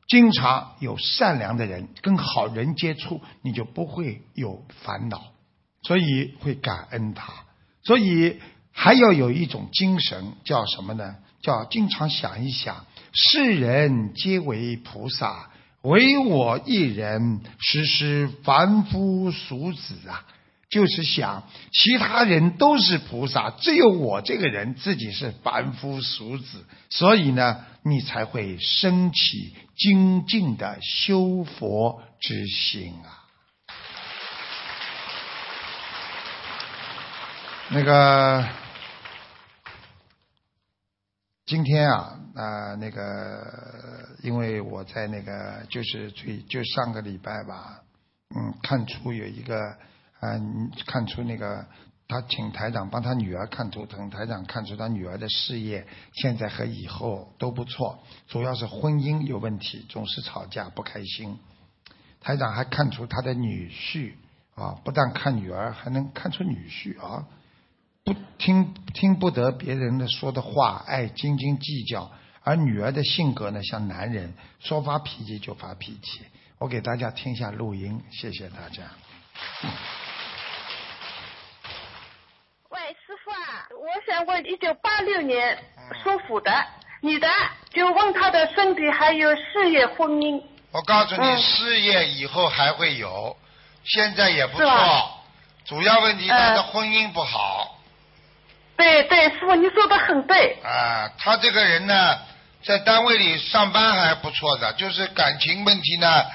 [0.07, 5.33] 经常有善良的人，跟好人接触，你就不会有烦恼，
[5.81, 7.33] 所以会感恩他。
[7.83, 8.39] 所以。
[8.73, 11.17] 还要有一种精神，叫什么呢？
[11.41, 15.49] 叫经常想一想，世人皆为菩萨，
[15.81, 20.25] 唯我一人，实施凡夫俗子啊！
[20.71, 33.29] 就是想，其他人都是菩萨，只有我这个人自己是凡夫俗子，所以呢，你才会升起精进的修佛之心啊！
[37.69, 38.47] 那个。
[41.43, 43.43] 今天啊，啊那个，
[44.23, 47.81] 因为我在那个，就是最就上个礼拜吧，
[48.33, 49.59] 嗯，看出有一个，
[50.21, 51.65] 嗯，看出那个，
[52.07, 61.39] 他请台长帮他女儿看图腾，台长看出他女儿的事业现在和以后都不错，主要是婚姻有问题，总是吵架不开心。
[62.19, 64.13] 台长还看出他的女婿
[64.53, 67.27] 啊，不但看女儿，还能看出女婿啊。
[68.03, 72.11] 不听听不得别人的说的话，爱斤斤计较。
[72.43, 76.21] 而女儿的性格呢，像男人，说发脾气就发脾气。
[76.57, 78.83] 我给大家听一下录音，谢谢大家。
[82.69, 83.29] 喂，师傅
[84.11, 85.57] 想问，一九八六年
[86.03, 86.51] 属虎的
[86.99, 87.29] 女的，
[87.73, 90.43] 就问她的身体还有事业婚姻。
[90.73, 93.37] 我告诉你，事业以后还会有，
[93.85, 94.67] 现在也不错。
[95.63, 97.77] 主要问题她的婚姻不好。
[98.75, 100.57] 对对，师傅你说的很对。
[100.61, 102.19] 啊，他这个人呢，
[102.65, 106.25] 在单位里上班还不错的，就是感情问题呢，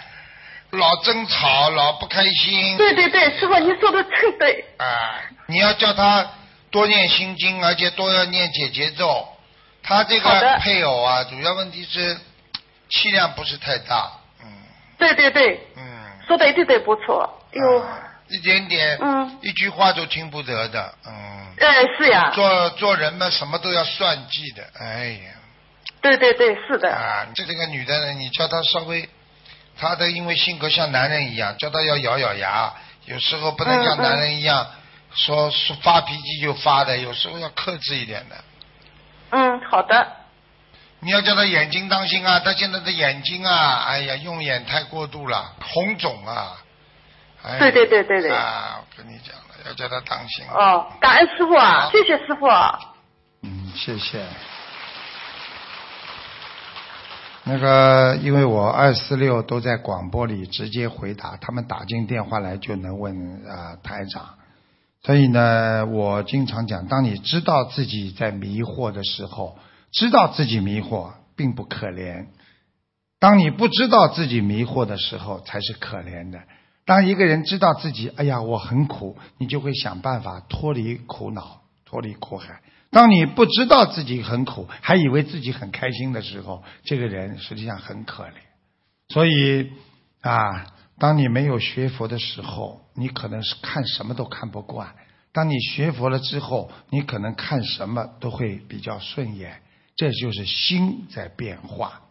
[0.71, 2.79] 老争吵，老不开心。
[2.79, 4.65] 对对对，师傅你说的真对。
[4.79, 6.27] 啊，你要叫他
[6.77, 9.27] 多念心经，而且多要念解节奏。
[9.83, 12.19] 他这个配偶啊，主要问题是
[12.91, 14.13] 气量不是太大。
[14.43, 14.47] 嗯。
[14.99, 15.59] 对对对。
[15.75, 15.83] 嗯。
[16.29, 17.43] 说的一对对不错。
[17.53, 17.87] 哟。
[18.29, 21.55] 一点点，嗯，一句话都听不得的，嗯。
[21.59, 22.31] 哎，是呀。
[22.35, 25.33] 做做人嘛，什么都要算计的，哎呀。
[26.03, 26.95] 对对对，是的。
[26.95, 29.09] 啊，这这个女的呢，你叫她稍微，
[29.79, 32.75] 她的因为性格像男人一样，叫她要咬咬牙，
[33.07, 34.67] 有时候不能像男人一样，
[35.17, 38.37] 说说发脾气就发的，有时候要克制一点的。
[39.31, 40.07] 嗯，好的。
[41.01, 46.57] 你要叫他眼睛当心啊，他现在的眼睛啊，哎呀，用眼太过度了，红肿啊。
[47.59, 48.31] 对对对对对。
[48.31, 50.45] 啊，我跟你讲了，要叫他当心。
[50.49, 52.47] 哦，感恩师傅啊，谢谢师傅。
[53.43, 54.25] 嗯，谢谢。
[57.45, 63.15] 那个，因为我二四六都在广播里直接回答，他们打进电话来就能问
[63.49, 64.35] 啊、台长，
[65.07, 69.57] 所以呢，我经常讲，当你知道自己在迷惑的时候，
[69.93, 72.27] 知道自己迷惑并不可怜；
[73.21, 76.41] 当你不知道自己迷惑的时候，才是可怜的。
[76.85, 82.61] 当一个人知道自己，哎呀，我很苦，你就会想办法脱离苦恼，脱离苦海。
[82.91, 88.33] 当你不知道自己很苦，还以为自己很开心的时候，这个人实际上很可怜。
[89.11, 89.71] 所以
[90.21, 90.67] 啊，
[90.99, 94.89] 当你没有学佛的时候，你可能是看什么都看不惯；
[95.33, 99.61] 当你学佛了之后，你可能看什么都会比较顺眼。
[99.95, 102.03] 这就是心在变化。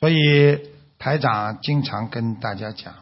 [0.00, 0.58] 所以
[0.98, 2.94] 台长经常跟大家讲，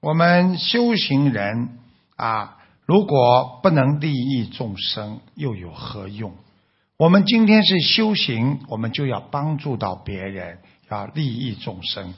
[0.00, 1.78] 我们修行人
[2.16, 6.34] 啊，如果不能利益众生，又有何用？
[6.96, 10.58] 我们今天是修行，我们就要帮助到别人，
[10.90, 12.14] 要利益众生。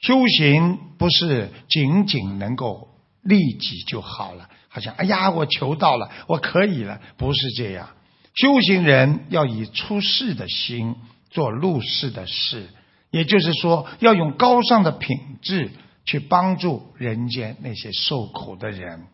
[0.00, 2.88] 修行不是仅仅能够
[3.24, 7.88] 利己就好了，好像哎呀，我求到了，我可以了，不是这样。
[8.34, 10.94] 修行人要以出世的心
[11.30, 12.68] 做入世的事，
[13.10, 15.70] 也就是说，要用高尚的品质
[16.04, 19.06] 去帮助人间那些受苦的人，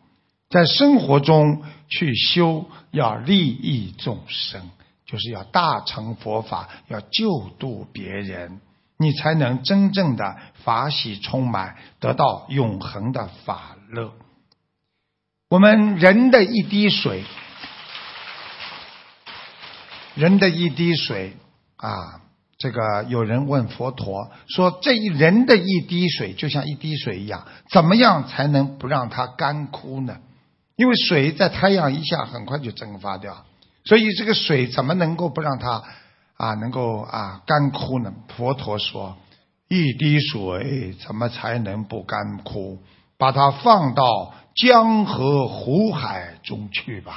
[0.49, 4.69] 在生活中去修，要利益众生。
[5.03, 8.61] 就是要大乘佛法，要救度别人，
[8.97, 14.13] 你才能真正的法喜充满，得到永恒的法乐。
[15.49, 17.23] 我们人的一滴水，
[20.15, 21.35] 人的一滴水
[21.75, 22.21] 啊，
[22.57, 30.19] 这个有人问佛陀说：“这一人的一滴水就像一滴水一样，怎么样才能不让它干枯呢？
[30.77, 33.45] 因为水在太阳一下很快就蒸发掉。”
[33.83, 35.83] 所以这个水怎么能够不让它
[36.35, 38.13] 啊能够啊干枯呢？
[38.37, 39.17] 佛陀说，
[39.67, 42.79] 一滴水怎么才能不干枯？
[43.21, 47.13] 把它放到江河湖海中去吧。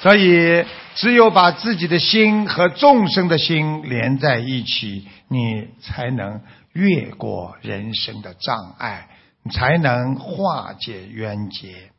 [0.00, 0.64] 所以，
[0.94, 6.40] 只有把自己的心和众生的心连在一起，你才能
[6.72, 9.10] 越过人生的障碍，
[9.52, 11.90] 才能化解冤结。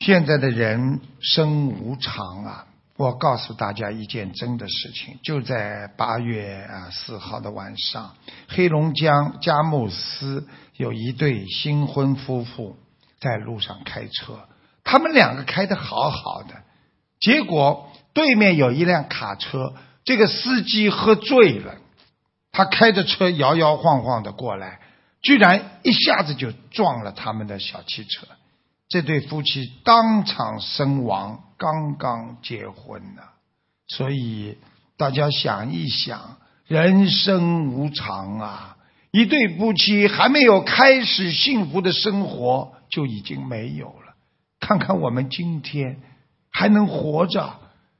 [0.00, 2.66] 现在的人生无常啊！
[2.96, 8.14] 我告诉大家一件真的事情，就在八月啊四号的晚上，
[8.48, 12.76] 黑龙江佳木斯有一对新婚夫妇
[13.18, 14.48] 在路上开车，
[14.84, 16.54] 他们两个开的好好的，
[17.18, 19.74] 结果对面有一辆卡车，
[20.04, 21.74] 这个司机喝醉了，
[22.52, 24.78] 他开着车摇摇晃晃的过来，
[25.20, 28.28] 居然一下子就撞了他们的小汽车。
[28.94, 33.22] 这对夫妻当场身亡，刚刚结婚呢。
[33.88, 34.56] 所以
[34.96, 36.36] 大家想一想，
[36.68, 38.76] 人生无常啊！
[39.10, 44.14] 一对夫妻还没有开始幸福的生活，就已经没有了。
[44.60, 46.00] 看看我们今天
[46.52, 47.52] 还能活着，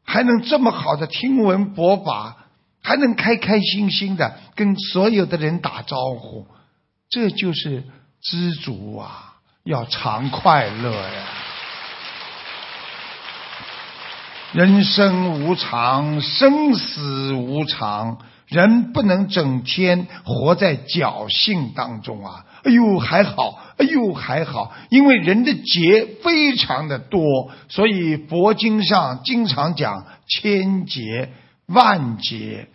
[0.04, 2.36] 还能这么好的听闻佛法，
[2.80, 6.46] 还能开开心心的跟所有的人打招呼，
[7.08, 7.82] 这就是
[8.22, 9.32] 知足啊！
[9.64, 11.24] 要常快乐呀！
[14.52, 22.44] 人生无常，生死无常，人不能整天活在侥幸当中啊！
[22.64, 31.32] 哎呦，还好，哎呦，还好，因为人的劫非常的多，所以佛经上经常讲千劫
[31.68, 32.68] 万劫，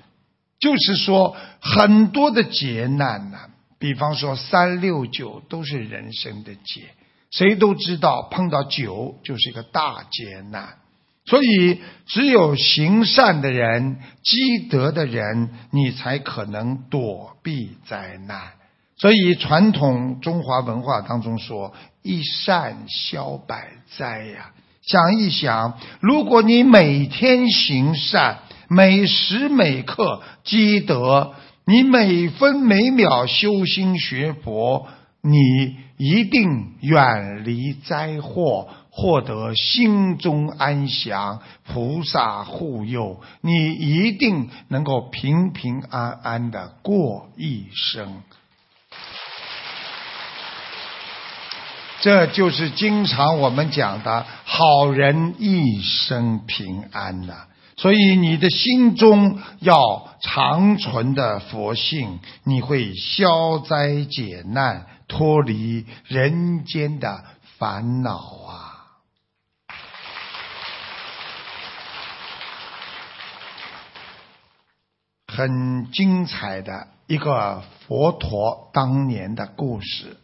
[0.60, 3.38] 就是说很多的劫难呐。
[3.80, 6.90] 比方说三六九都是人生的劫，
[7.32, 10.78] 谁都知道碰到九就是一个大劫难，
[11.26, 18.52] 所以只有行善的人、积德的人，你才可能躲避灾难。
[18.98, 21.74] 所以传统中华文化当中说
[22.04, 24.52] “一善消百灾”呀，
[24.82, 31.34] 想一想，如果你每天行善，每时每刻积德。
[31.70, 34.88] 你每分每秒修心学佛，
[35.22, 48.24] 你一定远离灾祸，获得心中安详，菩萨护佑，你一定能够平平安安的过一生。
[52.01, 57.45] 这就是经常我们讲的好人一生平安呐。
[57.80, 67.24] 所以你的心中要长存的佛性，你会消灾解难，脱离人间的
[67.58, 68.76] 烦恼啊！
[75.28, 80.18] 很精彩的一个佛陀当年的故事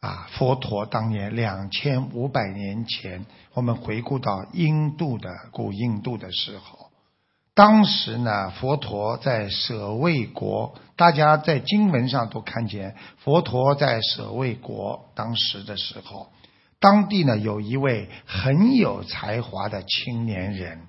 [0.00, 0.26] 啊！
[0.32, 6.90] 佛陀当年两千五百年前，我们回顾到印度的古印度的时候，
[7.54, 16.32] 当时呢，佛陀在舍卫国，大家在经文上都看见佛陀在舍卫国当时的时候，
[16.78, 20.80] 当地呢有一位很有才华的青年人。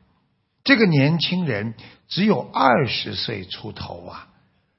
[0.64, 1.74] 这个年轻人
[2.08, 4.30] 只有二十岁出头啊，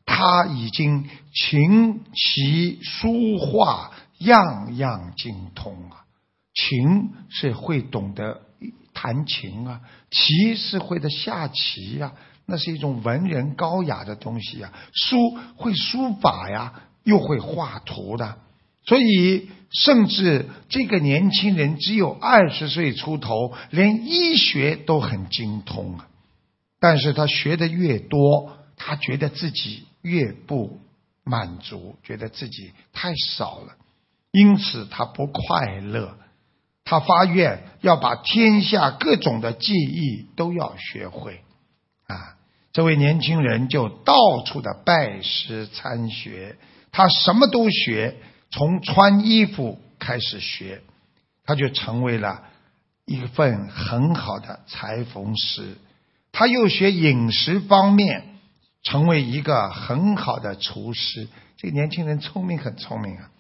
[0.07, 3.91] 他已经琴棋书画
[4.25, 6.05] 样样精通啊。
[6.55, 8.43] 琴是会懂得
[8.93, 12.13] 弹琴啊，棋是会的下棋呀，
[12.45, 14.73] 那是一种文人高雅的东西呀。
[14.93, 15.17] 书
[15.57, 18.39] 会书法呀，又会画图的。
[18.85, 26.09] 所以，甚至这个年轻人只有二十岁出头，连医学都很精通啊。
[26.81, 30.81] 但是他学的越多，他觉得自己越不
[31.25, 33.77] 满足，觉得自己太少了，
[34.33, 36.19] 因此他不快乐。
[36.85, 41.43] 他发愿要把天下各种的技艺都要学会
[42.09, 42.37] 啊！
[42.73, 44.15] 这位年轻人就到
[44.45, 46.57] 处的拜师参学，
[46.91, 48.17] 他什么都学。
[48.51, 50.83] 从穿衣服开始学，
[51.45, 52.43] 他就成为了
[53.07, 55.77] 一份很好的裁缝师。
[56.33, 58.39] 他又学饮食方面，
[58.83, 61.29] 成为一个很好的厨师。
[61.57, 63.31] 这个年轻人聪明，很聪明啊！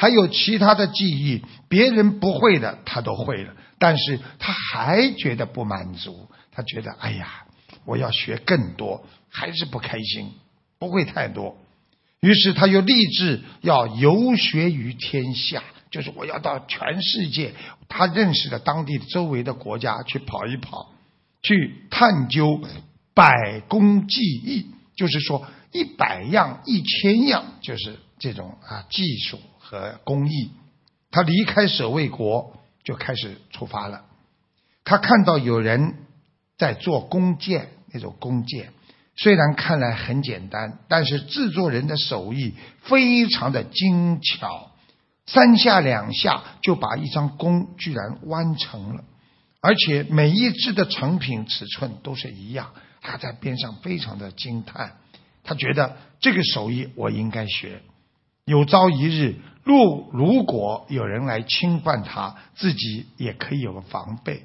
[0.00, 3.52] 还有其他的技艺，别人不会的，他都会了。
[3.80, 7.44] 但是他还觉得不满足，他觉得哎呀，
[7.84, 10.30] 我要学更多，还是不开心，
[10.78, 11.56] 不会太多。
[12.20, 17.52] 于是他又立志要游学于天下，就是我要到全世界，
[17.88, 20.92] 他认识的当地周围的国家去跑一跑，
[21.42, 22.60] 去探究
[23.14, 30.50] 百工技艺，就是说一百样、一千样，就是这种啊技术和工艺。
[31.10, 34.06] 他离开舍卫国就开始出发了。
[34.82, 35.94] 他看到有人
[36.56, 38.72] 在做弓箭，那种弓箭。
[39.14, 44.70] 虽然看来很简单，但是制作人的手艺非常的精巧，
[45.26, 49.04] 三下两下就把一张弓居然弯成了，
[49.60, 52.70] 而且每一只的成品尺寸都是一样。
[53.02, 54.96] 他在边上非常的惊叹，
[55.44, 57.82] 他觉得这个手艺我应该学。
[58.44, 59.36] 有朝一日，
[59.68, 64.42] 如如果有人来侵犯他，自己也可以有个防备。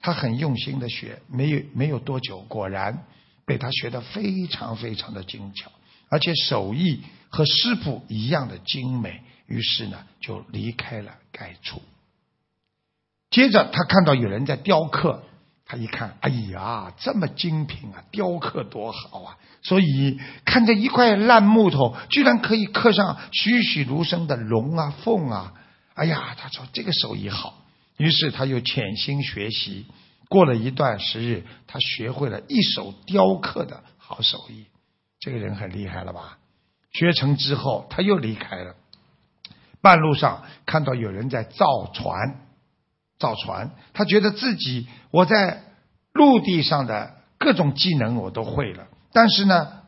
[0.00, 3.04] 他很用心的学，没有没有多久，果然。
[3.46, 5.70] 被他学得非常非常的精巧，
[6.08, 9.20] 而且手艺和师傅一样的精美。
[9.46, 11.82] 于是呢，就离开了该处。
[13.28, 15.22] 接着，他看到有人在雕刻，
[15.66, 19.38] 他一看，哎呀，这么精品啊，雕刻多好啊！
[19.62, 25.54] 所以看着一块烂木头，居然可以刻上栩栩如生的龙啊、凤啊，
[25.94, 27.54] 哎呀，他说这个手艺好。
[27.96, 29.86] 于是他又潜心学习。
[30.28, 34.66] 过了一段时日，他学会了一手雕刻的好手艺。
[35.20, 36.38] 这个人很厉害了吧？
[36.92, 38.74] 学成之后，他又离开了。
[39.80, 42.43] 半路上看到有人在造船，
[43.18, 45.62] 造船，他觉得自己我在
[46.12, 49.82] 陆地上的各种技能我都会了，但是呢，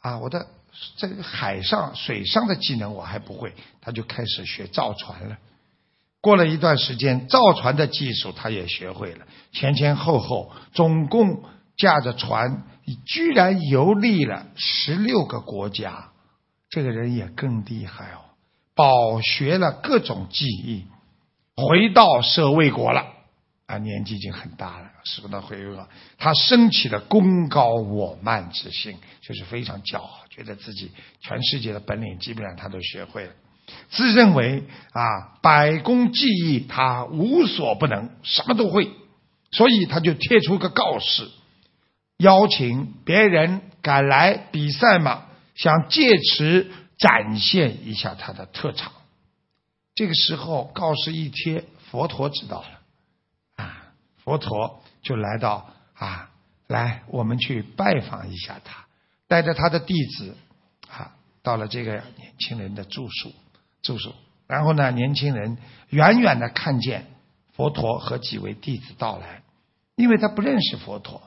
[0.00, 0.46] 啊，我的
[0.96, 5.36] 这个海上、水上的技能我还不会，他就开始学造船了。
[6.20, 9.26] 过了一段时间，造船的技术他也学会了。
[9.52, 11.42] 前前后后，总共
[11.76, 12.62] 驾着船，
[13.04, 16.10] 居然游历了十六个国家。
[16.70, 18.22] 这个人也更厉害哦，
[18.74, 20.86] 饱学了各种技艺，
[21.56, 23.06] 回到舍卫国了。
[23.66, 25.88] 啊，年纪已经很大了，舍不得回国。
[26.18, 30.90] 他升起了功高我慢之心，就是非常骄傲，觉得自己
[31.20, 33.32] 全世界的本领基本上他都学会了。
[33.88, 38.90] 自认为啊，百工技艺他无所不能，什么都会，
[39.52, 41.30] 所以他就贴出个告示，
[42.18, 48.92] 邀请别人敢来比赛嘛，想借此展现一下他的特长。
[49.94, 52.80] 这个时候告示一贴，佛陀知道了
[53.56, 53.92] 啊，
[54.24, 56.30] 佛陀就来到啊，
[56.66, 58.86] 来我们去拜访一下他，
[59.28, 60.36] 带着他的弟子
[60.88, 63.32] 啊，到了这个年轻人的住处。
[63.82, 64.14] 住宿，
[64.46, 64.92] 然后呢？
[64.92, 67.04] 年轻人远远的看见
[67.56, 69.42] 佛陀和几位弟子到来，
[69.96, 71.20] 因为他不认识佛陀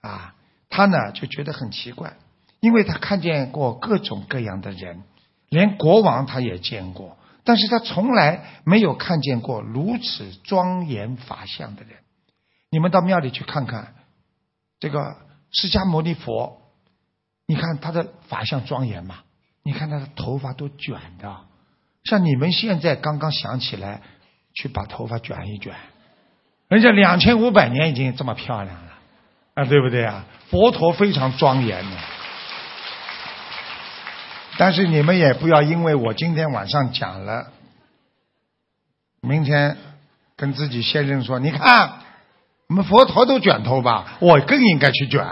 [0.00, 0.34] 啊，
[0.68, 2.16] 他呢就觉得很奇怪，
[2.58, 5.04] 因为他看见过各种各样的人，
[5.48, 11.96] 连国王他也见过，但是他从来没有看见过如此庄严法相的人。
[12.70, 13.94] 你们到庙里去看看，
[14.80, 15.16] 这个
[15.50, 16.62] 释迦牟尼佛，
[17.46, 19.20] 你看他的法相庄严嘛？
[19.64, 21.36] 你看他的头发都卷的，
[22.04, 24.02] 像你们现在刚刚想起来
[24.54, 25.74] 去把头发卷一卷，
[26.68, 28.92] 人家两千五百年已经这么漂亮了
[29.54, 30.24] 啊，对不对啊？
[30.48, 31.96] 佛陀非常庄严的。
[34.58, 37.48] 但是你们也不要因为我今天晚上讲了，
[39.20, 39.76] 明天
[40.36, 42.00] 跟自己先生说，你看
[42.68, 45.24] 我们佛陀都卷头吧，我更应该去卷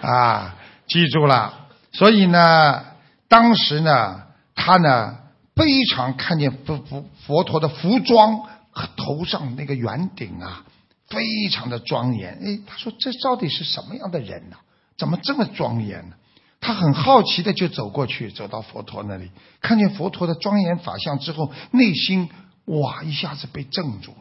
[0.00, 0.56] 啊！
[0.86, 2.84] 记住了，所以呢，
[3.28, 4.22] 当时呢，
[4.54, 5.18] 他呢
[5.54, 10.64] 非常看见佛佛佛陀的服装和头上那个圆顶啊，
[11.08, 12.38] 非常的庄严。
[12.44, 14.56] 哎，他说这到底是什么样的人呢？
[14.98, 16.16] 怎么这么庄严呢？
[16.60, 19.30] 他很好奇的就走过去，走到佛陀那里，
[19.60, 22.28] 看见佛陀的庄严法相之后，内心
[22.64, 24.18] 哇一下子被镇住了，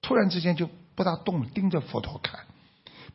[0.00, 2.40] 突然之间就不大动，盯着佛陀看，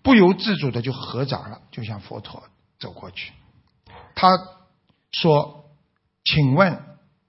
[0.01, 2.43] 不由自主的就合掌了，就向佛陀
[2.79, 3.31] 走过去。
[4.15, 4.27] 他
[5.11, 5.65] 说
[6.25, 6.83] ：“请问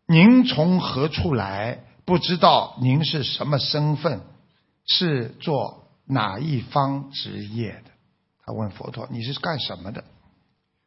[0.06, 1.84] 您从何处来？
[2.04, 4.22] 不知道您是什么身份，
[4.84, 7.90] 是做哪一方职业的？”
[8.44, 10.02] 他问佛陀：“你是干什么的？”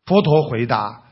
[0.06, 1.04] 佛陀回答：“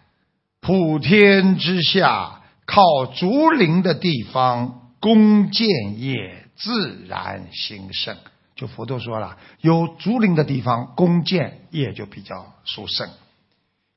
[0.59, 8.17] 普天之下，靠竹林的地方，弓箭业自然兴盛。
[8.53, 13.07] 就佛陀说了，有竹林的地方，弓箭业就比较殊胜；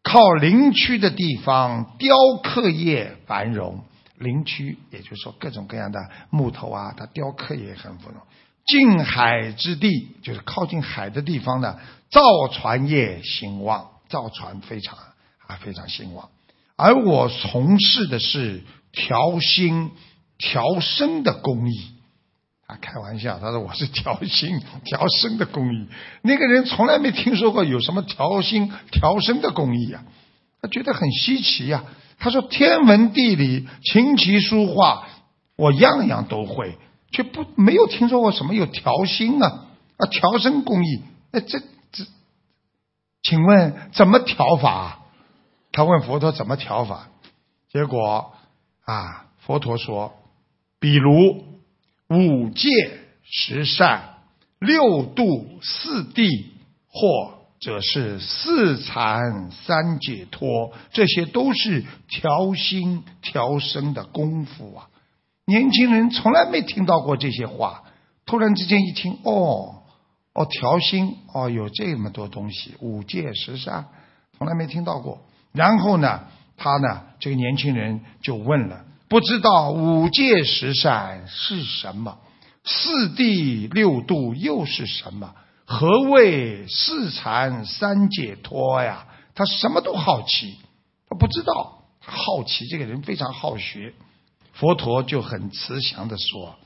[0.05, 3.85] 靠林区的地方，雕刻业繁荣。
[4.17, 5.99] 林区也就是说各种各样的
[6.31, 8.23] 木头啊，它雕刻也很繁荣。
[8.65, 11.79] 近海之地，就是靠近海的地方呢，
[12.11, 12.23] 造
[12.53, 14.97] 船业兴旺。”造船非常
[15.49, 16.29] 啊非常兴旺，
[16.77, 18.63] 而我从事的是
[18.93, 19.91] 调心
[20.39, 21.75] 调声的工艺。
[22.69, 25.89] 啊，开玩笑，他说我是调心 调声的工艺。
[26.23, 30.05] 那个人从来没听说过有什么调心调声的工艺啊，
[30.63, 31.85] 他觉得很稀奇呀。
[32.21, 35.09] 他说天文地理琴棋书画
[35.57, 36.79] 我样样都会，
[37.11, 41.03] 却不没有听说过什么有调心啊啊调声工艺。
[41.33, 41.61] 哎这。
[43.25, 45.01] 请问怎么调法？
[45.73, 47.09] 他问佛陀怎么调法，
[47.73, 48.33] 结果
[48.85, 50.13] 啊，佛陀说，
[50.79, 51.11] 比如
[52.11, 52.69] 五戒
[53.25, 54.19] 十善、
[54.61, 56.45] 六度四谛，
[56.87, 64.89] 或者是四禅三解脱，这些都是调心调身的功夫啊。
[65.47, 67.85] 年轻人从来没听到过这些话，
[68.27, 69.81] 突然之间一听，哦。
[70.35, 73.87] 哦，调心哦，有这么多东西，五戒十善，
[74.37, 75.21] 从来没听到过。
[75.53, 76.25] 然后呢，
[76.57, 82.19] 他呢，这个年轻人就问了，不知道五戒十善是什么，
[82.65, 85.37] 四谛六度又是什么？
[85.67, 89.07] 何谓四禅三解脱呀？
[89.37, 90.59] 他什么都好奇，
[91.09, 93.95] 他不知道，好奇这个人非常好学。
[94.53, 96.57] 佛陀就很慈祥的说：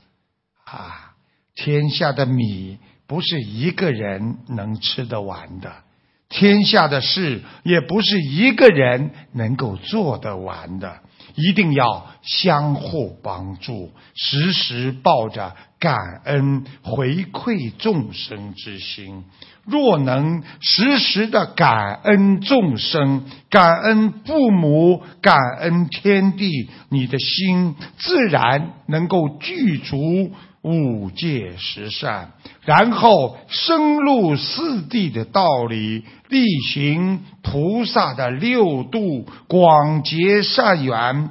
[0.65, 1.13] 啊，
[1.53, 2.79] 天下的米。
[3.09, 5.73] 不是一个人能吃得完的，
[6.29, 10.99] 天下的事也不是一个人能够做得完的，
[11.33, 19.23] 一定要相互帮助，时时抱着感恩回馈众生之心。
[19.65, 30.31] 若能时时的感恩众生、感恩父母、感恩天地，你的心自然能够具足。
[30.61, 32.33] 五戒十善，
[32.65, 41.29] 然后深入四谛的道理，力行菩萨的六度，广结善缘，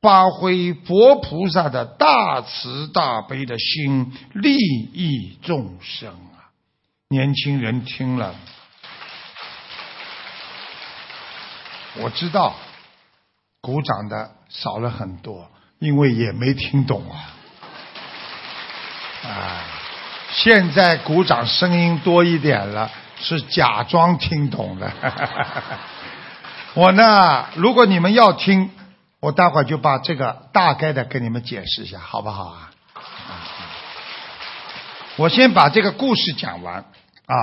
[0.00, 6.48] 发挥佛菩萨的大慈大悲的心，利益众生啊！
[7.10, 8.34] 年轻人听了，
[11.98, 12.54] 我知道
[13.60, 17.36] 鼓掌的少了很多，因为也没听懂啊。
[19.30, 19.62] 啊，
[20.32, 24.90] 现在鼓掌声音多一点了，是假装听懂的。
[26.74, 28.70] 我呢，如果你们要听，
[29.20, 32.70] 我待会儿就把这个大概的跟你们解释一下，好不好啊？
[35.16, 36.76] 我先把这个故事讲完
[37.26, 37.34] 啊。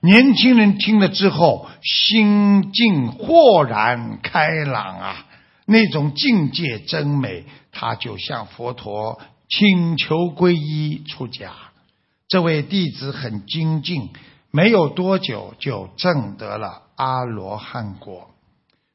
[0.00, 5.24] 年轻人听了之后，心境豁然开朗啊，
[5.64, 9.20] 那种境界真美，他就向佛陀。
[9.48, 11.52] 请求皈依出家，
[12.28, 14.08] 这位弟子很精进，
[14.50, 18.30] 没有多久就证得了阿罗汉果。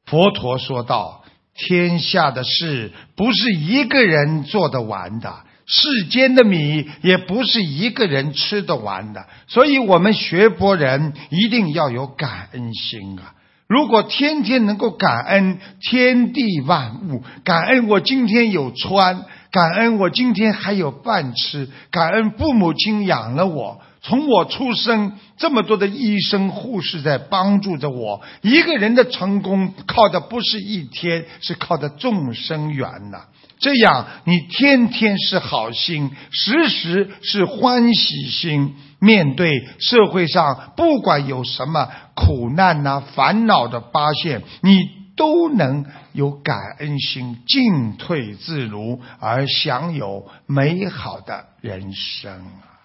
[0.06, 1.24] 佛陀说道
[1.54, 9.28] ：“天下的事不是一个人做得完的，世间的米也不是一个人吃得完的。
[9.48, 13.36] 所以，我们学佛人一定要有感恩心啊！
[13.68, 23.82] 如果天天能够感恩天地万物，感恩我今天有穿，感恩我今天还有饭吃，感恩父母亲养了我。
[24.02, 28.22] 从我出生，这么多的医生护士在帮助着我。
[28.42, 33.26] 一个人的成功，靠的不是一天，是靠的众生缘呐。
[33.60, 38.76] 这样，你天天是好心，时时是欢喜心。
[39.00, 44.80] 面对社会上不管有什么苦难呐、烦恼的发现，你
[45.18, 52.78] 都能有感恩心，进退自如，而享有美好的人生啊。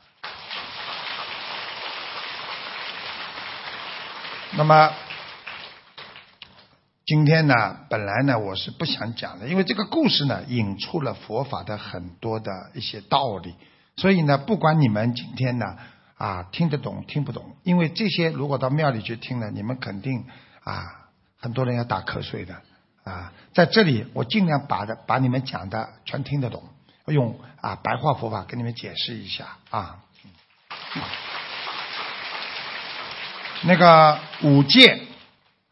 [4.56, 4.90] 那么
[7.04, 7.54] 今天呢，
[7.88, 13.54] 本来呢我是不想讲的，因为这个故事呢引出了佛法的很多的一些道理，
[13.96, 15.76] 所以呢，不管你们今天呢
[16.16, 20.24] 啊听得懂听不懂，因为这些如果到庙里去听了，你们肯定
[20.64, 21.01] 啊
[21.42, 22.54] 很多人要打瞌睡的
[23.04, 26.62] 啊，在这里我尽量把的把你们讲的全听得懂，
[27.06, 29.98] 用啊白话佛法跟你们解释一下啊。
[33.64, 35.02] 那个五戒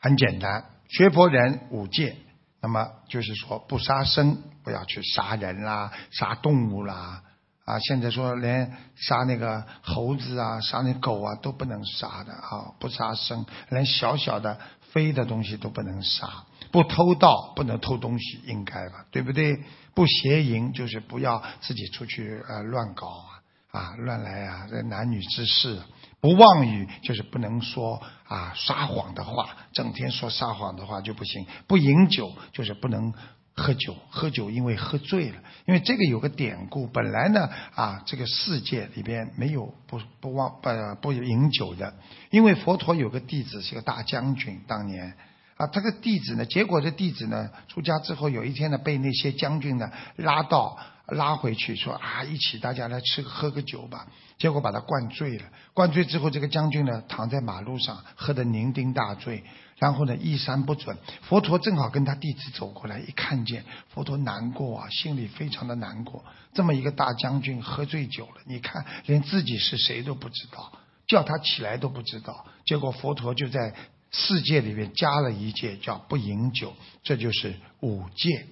[0.00, 2.16] 很简单，学佛人五戒，
[2.60, 7.22] 那么就是说不杀生，不要去杀人啦，杀动物啦，
[7.64, 14.58] 啊，现在说连杀那个猴子啊，杀那狗啊都不能杀的啊，不杀生，连小小的
[14.93, 19.59] 飞的东西都不能杀，不偷盗，不能偷东西，应该吧，对不对？
[19.95, 25.80] 不邪淫，就是不要自己出去呃乱搞啊，啊乱来啊，这男女之事。
[26.20, 31.47] 不妄语就是不能说啊撒谎的话，整天说撒谎的话就不行。
[31.66, 33.14] 不饮酒就是不能
[33.61, 35.36] 喝酒，喝酒因为喝醉了。
[35.66, 41.94] 因为这个有个典故，本来呢啊这个世界里边没有不不忘不不饮酒的，
[42.30, 45.14] 因为佛陀有个弟子是个大将军，当年
[45.56, 50.78] 啊这个弟子呢，结果这弟子呢出家之后，有一天呢被那些将军呢拉到
[51.11, 54.06] 拉回去说啊一起大家来吃喝个酒吧。
[54.38, 55.44] 结果把他灌醉了，
[55.74, 59.44] 灌醉之后，这个将军呢躺在马路上，喝得酩酊大醉，
[59.76, 60.96] 然后呢衣衫不整。
[61.20, 66.24] 佛陀正好跟他弟子走过来，一看见佛陀难过啊，心里非常的难过。
[66.54, 70.72] 这么一个大将军喝醉酒了，你看连自己是谁都不知道，
[71.06, 72.46] 叫他起来都不知道。
[72.64, 73.74] 结果佛陀就在
[74.11, 78.46] 世界里面加了一戒，叫不饮酒，这就是五戒：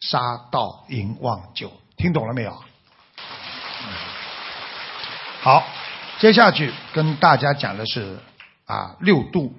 [0.00, 1.72] 杀盗淫妄酒。
[2.00, 2.64] 听懂了没有？
[5.42, 5.66] 好，
[6.18, 8.18] 接下去跟大家讲的是
[8.64, 9.54] 啊六度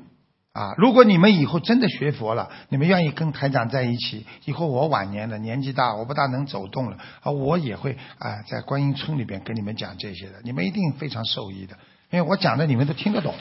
[0.52, 0.74] 啊。
[0.76, 11.78] 如果你们以后真的学佛了，你们愿意跟台长在一起，以后我晚年了，年纪大，我不大能走动了啊，我也会啊在观音村里边跟你们讲这些的，你们一定非常受益的，
[12.10, 13.36] 因为我讲的你们都听得懂。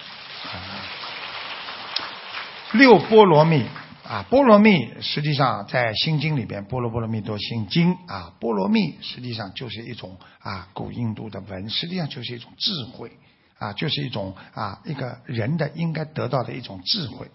[2.73, 3.65] 六波罗蜜。
[4.11, 13.13] 啊，波罗蜜实际上在心经里边，波罗波罗蜜多心经啊，波罗蜜实际上就是一种啊古印度的文，实际上就是一种智慧
[13.57, 17.31] 啊，就是一种啊一个人的应该得到的一种智慧。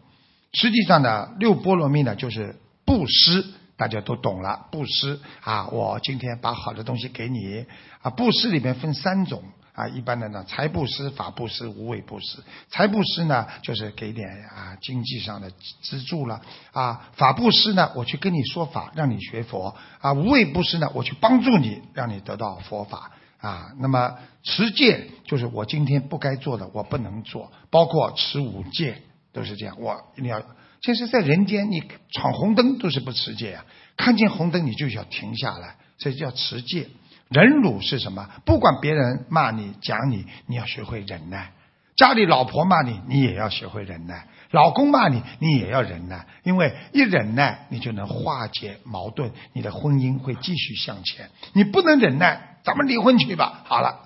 [0.52, 3.46] 实际上呢，六波罗蜜呢就是布施，
[3.78, 7.66] 大家都懂了，布施啊，我今天把好的东西给你
[8.02, 9.42] 啊，布施里面分三种。
[9.76, 12.40] 啊，一般的呢，财布施、法布施、无畏布施。
[12.70, 15.52] 财布施呢，就是给点啊经济上的
[15.82, 16.42] 资助了。
[16.72, 19.76] 啊，法布施呢，我去跟你说法，让你学佛。
[20.00, 23.12] 啊，无畏布施呢，我去帮助你，让你得到佛法。
[23.42, 29.04] 啊，那么持戒就是我今天不该做的，我不能做，包括持五戒
[29.34, 29.76] 都是这样。
[29.80, 30.42] 我一定要，
[30.82, 33.66] 其实，在人间你闯红灯都是不持戒啊，
[33.98, 36.88] 看见红灯你就要停下来，这叫持戒。
[37.30, 38.30] 忍辱是什么？
[38.46, 41.52] 不管别人骂你、讲你，你要学会忍耐。
[41.96, 46.28] 家里老婆骂你，你也要学会忍耐；老公骂你，你也要忍耐。
[46.44, 51.30] 因为一忍耐，你就能化解矛盾，你的婚姻会继续向前。
[51.54, 53.64] 你不能忍耐，咱们离婚去吧。
[53.64, 54.06] 好了，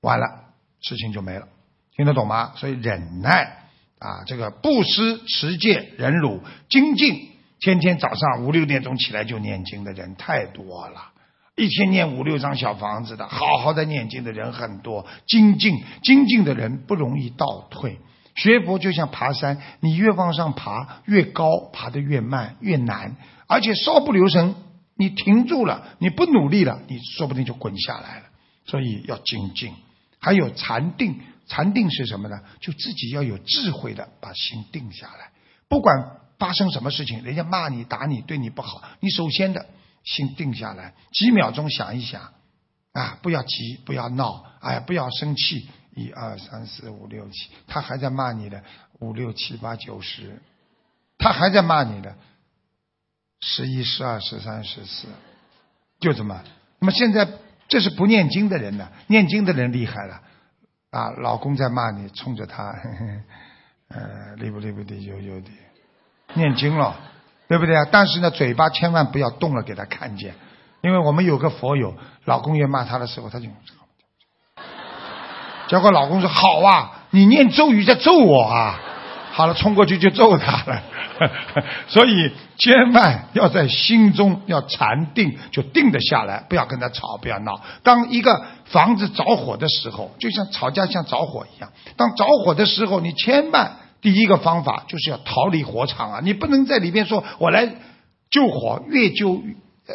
[0.00, 0.26] 完了，
[0.80, 1.46] 事情就没了。
[1.94, 2.52] 听得懂吗？
[2.56, 3.68] 所以忍耐
[3.98, 7.28] 啊，这个布施、持戒、忍辱、精进，
[7.60, 11.10] 天天早上五六点钟起来就念经的人太多了。
[11.56, 17.98] 一天念五六张小房子的，好好的念经的人很多，精进精进的人不容易倒退。
[18.34, 24.54] 学佛就像爬山，你越往上爬，越高，爬得越慢，越难，而且稍不留神，
[24.96, 28.24] 你停住了，你不努力了，你说不定就滚下来了。
[28.66, 29.72] 所以要精进，
[30.18, 32.40] 还有禅定，禅定是什么呢？
[32.60, 35.30] 就自己要有智慧的把心定下来，
[35.68, 35.94] 不管。
[36.36, 39.64] 发生什么事情，人家骂你、打你、对你不好，你首先的
[40.04, 42.32] 心定下来，几秒钟想一想，
[42.92, 45.68] 啊，不要急，不要闹，哎，不要生气。
[45.96, 48.64] 一二三四五六七，他还在骂你的
[48.98, 50.42] 五六七八九十，
[51.18, 52.16] 他还在骂你的
[53.38, 55.06] 十一十二十三十四，
[56.00, 56.42] 就这么。
[56.80, 57.28] 那么现在
[57.68, 60.20] 这是不念经的人呢，念经的人厉害了
[60.90, 61.10] 啊！
[61.10, 62.74] 老公在骂你，冲着他，
[63.86, 65.50] 呃，离不离不离，有有的，
[66.34, 67.00] 念经了，
[67.48, 67.86] 对不对啊？
[67.90, 70.34] 但是呢，嘴巴千万不要动了，给他看见，
[70.82, 73.46] 因为我们有个佛友，老公越骂他的时候，他就。
[75.68, 78.78] 结果老公说：“好啊，你念咒语在咒我啊！”
[79.32, 80.82] 好了，冲过去就揍他了。
[81.88, 87.60] 所以千万要在心中要禅定，就定得下来，不要跟他吵，不要闹。
[87.82, 91.72] 当一个房子着火的时候，就像吵架像着火一样。
[91.96, 96.20] 当着火的时候，你千万第一个方法就是要逃离火场啊！
[96.22, 97.74] 你不能在里边说“我来
[98.30, 99.42] 救火”，越救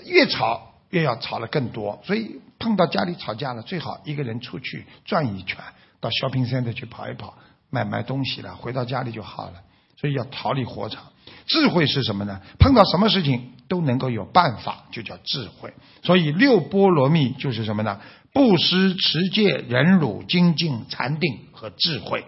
[0.06, 0.66] 越吵。
[0.92, 5.60] 越要吵得更多，所以碰到家里吵架了，最好一个人出去转一圈，
[6.00, 7.36] 到小平山的去跑一跑，
[7.70, 9.62] 买买东西了，回到家里就好了。
[10.02, 11.04] 所以要逃离火场。
[11.46, 12.42] 智慧是什么呢？
[12.58, 15.72] 碰到什么事情都能够有办法，就叫智慧。
[16.02, 18.02] 所以六波罗蜜就是什么呢？
[18.34, 22.26] 布施、持戒、忍辱、精进、禅定和智慧，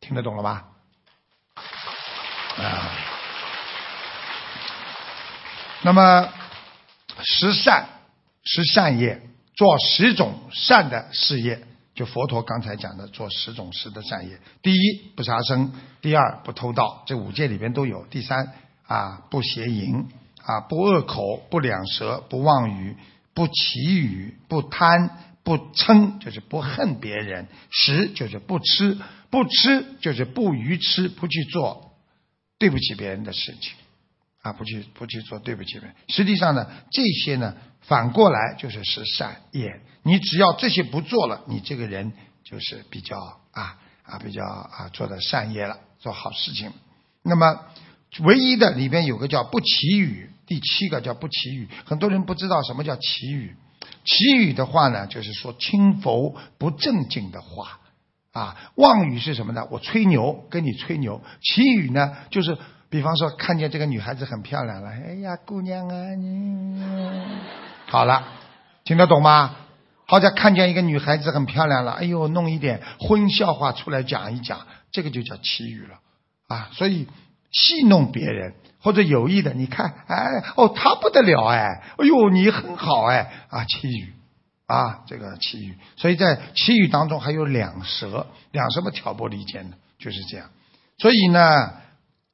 [0.00, 0.64] 听得懂了吧？
[2.58, 2.90] 啊，
[5.82, 6.28] 那么。
[7.24, 7.86] 十善，
[8.42, 9.22] 十善业，
[9.54, 11.62] 做十种善的事业。
[11.94, 14.40] 就佛陀刚才讲的，做十种十的善业。
[14.60, 18.04] 第一，不杀生；第二，不偷盗，这五戒里边都有。
[18.06, 18.54] 第三，
[18.88, 20.08] 啊，不邪淫，
[20.42, 22.96] 啊，不恶口，不两舌，不妄语，
[23.34, 25.10] 不绮语，不贪，
[25.44, 27.46] 不嗔，就是不恨别人。
[27.70, 28.98] 十就是不吃，
[29.30, 31.91] 不吃就是不愚痴，不去做
[32.62, 33.72] 对不起别人的事情。
[34.42, 35.92] 啊，不去不去做对不起人。
[36.06, 39.80] 实际上呢，这些呢，反过来就是十善业。
[40.04, 42.12] 你只要这些不做了，你这个人
[42.44, 43.16] 就是比较
[43.50, 46.72] 啊啊比较啊做的善业了，做好事情。
[47.24, 47.66] 那么
[48.20, 51.68] 唯一的里边有个叫不祈语，第七个叫不祈语。
[51.84, 53.56] 很多人不知道什么叫祈语。
[54.04, 57.80] 祈语的话呢，就是说轻浮不正经的话
[58.32, 58.56] 啊。
[58.74, 59.66] 妄语是什么呢？
[59.70, 61.22] 我吹牛，跟你吹牛。
[61.40, 62.56] 祈语呢，就是。
[62.92, 66.78] 比方说，看见这个女孩子很漂亮了，哎呀，姑娘啊，你
[67.86, 68.22] 好了，
[68.84, 69.56] 听得懂吗？
[70.04, 76.00] 好像看见一个女孩子很漂亮了，哎呦，弄一点荤笑话出来讲一讲，这个就叫绮语了
[76.48, 76.68] 啊。
[76.72, 77.08] 所以
[77.50, 78.52] 戏弄别人
[78.82, 84.12] 或者有意的，你看，哎，哦，他不得了，哎，哎呦，你很好，哎，啊，绮语
[84.72, 85.76] 啊，这个绮语。
[85.96, 90.48] 所以在绮语当中还有两舌，两什么挑拨离间的，就是这样。
[90.98, 91.80] 所以呢。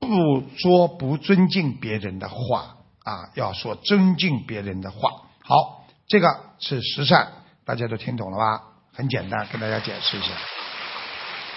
[0.00, 5.10] 不说不尊敬别人的话啊，要说尊敬别人的话。
[5.42, 6.28] 好，这个
[6.60, 7.26] 是十善，
[7.64, 8.62] 大家都听懂了吧？
[8.94, 10.28] 很简单，跟大家解释一下。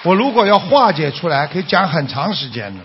[0.02, 2.84] 我如果要化解出来，可以讲很长时间的。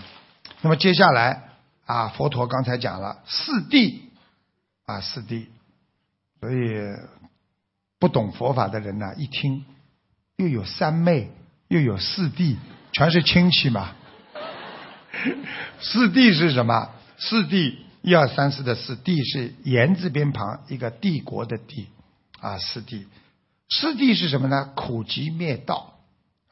[0.61, 1.45] 那么接下来
[1.87, 3.95] 啊，佛陀刚才讲了四谛
[4.85, 5.47] 啊，四谛，
[6.39, 6.55] 所以
[7.99, 9.65] 不懂佛法的人呢，一听
[10.37, 11.31] 又有三妹，
[11.69, 12.57] 又有四弟，
[12.93, 13.93] 全是亲戚嘛。
[15.81, 16.91] 四弟是什么？
[17.19, 21.89] 四弟一二三四的四弟是言字边旁一个帝国的帝
[22.41, 23.07] 啊，四弟。
[23.71, 24.73] 四弟是什么呢？
[24.77, 25.95] 苦集灭道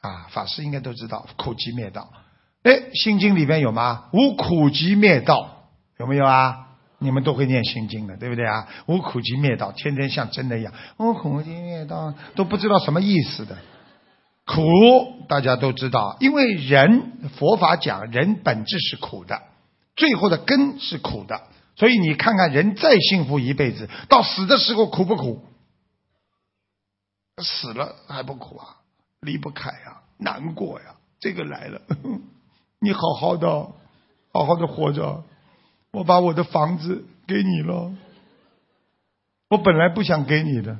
[0.01, 2.11] 啊，法师应该都知道苦集灭道。
[2.63, 4.09] 哎，心经里边有吗？
[4.11, 5.69] 无苦集灭道
[5.99, 6.74] 有没有啊？
[6.99, 8.67] 你们都会念心经的，对不对啊？
[8.87, 10.73] 无苦集灭道，天天像真的一样。
[10.97, 13.57] 无苦集灭道都不知道什么意思的。
[14.45, 14.61] 苦
[15.27, 19.41] 大家都知道，因为人佛法讲人本质是苦的，
[19.95, 21.41] 最后的根是苦的，
[21.75, 25.41] 所以你看看人再幸福一辈子，到死的时候苦不苦？
[27.43, 28.77] 死了还不苦啊？
[29.21, 30.95] 离不开呀，难过呀。
[31.19, 31.81] 这个来了，
[32.79, 33.47] 你好好的，
[34.31, 35.23] 好好的活着，
[35.95, 37.91] 我把我的房子给你了，
[39.49, 40.77] 我本来不想给你的，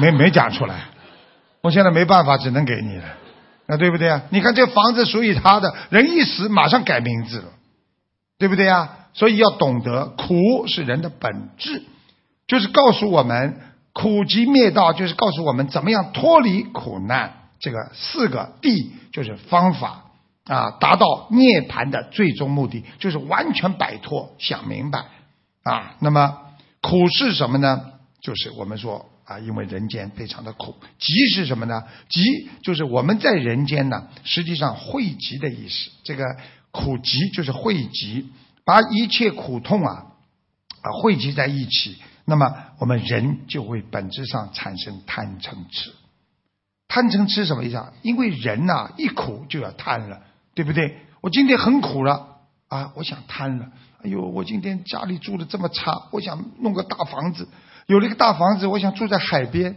[0.00, 0.84] 没没讲出来。
[1.62, 3.04] 我现在没办法，只能给你了，
[3.66, 4.22] 那对不对啊？
[4.30, 7.48] 你看这房子属于他的，人一死马上改名字了，
[8.38, 9.08] 对不对啊？
[9.14, 11.82] 所以要懂得苦是人的本质，
[12.46, 13.58] 就是告诉我们
[13.92, 17.32] 苦集灭道，就是告诉我们怎么样脱离苦难。
[17.58, 20.04] 这个四个地就是方法
[20.46, 25.04] 啊，达到涅盘的最终目的，就是完全摆脱，想明白
[25.62, 25.96] 啊。
[26.00, 26.38] 那么
[26.80, 27.92] 苦是什么呢？
[28.20, 29.10] 就是我们说。
[29.26, 31.82] 啊，因为人间非常的苦，集是什么呢？
[32.08, 35.90] 集就是我们在人间呢，实际上汇集的意思。
[36.04, 36.22] 这个
[36.70, 38.30] 苦集就是汇集，
[38.64, 40.06] 把一切苦痛啊
[40.80, 45.92] 啊汇集在一起，那么我们人就会本质上产生贪嗔痴。
[46.86, 47.92] 贪嗔痴什么意思啊？
[48.02, 50.22] 因为人呐、一苦就要贪了，
[50.56, 50.98] 对不对？
[51.20, 52.38] 我今天很苦了
[52.68, 53.66] 啊，我想贪了。
[54.02, 57.46] 哎呦，我今天家里住的这么差，我想弄个大房子。
[57.86, 59.76] 有了一个大房子，我想住在海边，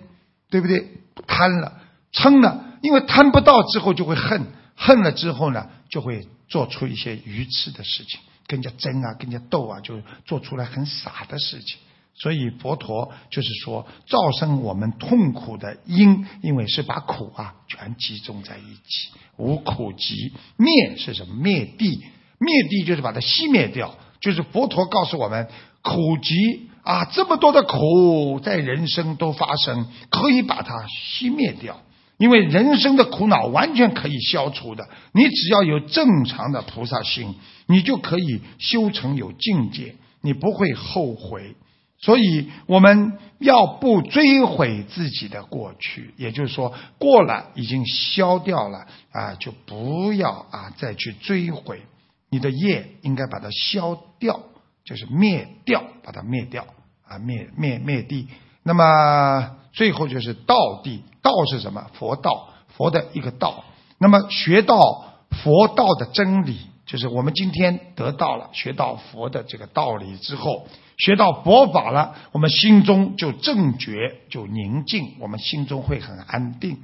[0.50, 0.88] 对不对？
[1.28, 1.82] 贪了，
[2.14, 11.78] 撑了，因为贪不到之后就会恨，恨了之后呢，就会做出一些愚痴的事情，跟人家争啊，跟人家斗啊，就做出来很傻的事情。
[12.22, 21.36] 所以佛陀就是说，造成我们痛苦的因，因为是把苦啊全集中在一起，无苦集灭是什么？
[21.36, 22.04] 灭地，
[22.40, 23.96] 灭地就是把它熄灭掉。
[24.20, 25.48] 就是佛陀告诉我们，
[25.82, 31.80] 苦集啊，这么多的苦在人生都发生，可以把它熄灭掉。
[32.18, 41.56] 因为人生的苦恼完全可以消除的，你只要有正常的菩萨心，你就可以修成有境界，你不会后悔。
[42.02, 51.82] 所以我们要不追悔自己的过去，也就是说过了已经消掉了啊，就不要啊再去追悔。
[52.30, 54.40] 你的业应该把它消掉，
[54.86, 56.66] 就是灭掉，把它灭掉
[57.08, 58.28] 啊，灭灭灭地。
[58.64, 61.90] 那么最后就是道地，道是什么？
[61.96, 63.64] 佛道，佛的一个道。
[63.98, 64.78] 那么学到
[65.32, 70.68] 佛道的真理，就是我们今天得到了学到佛的这个道理之后，
[71.00, 76.78] 学到佛法了，我们心中就正觉，就宁静，我们心中会很安定，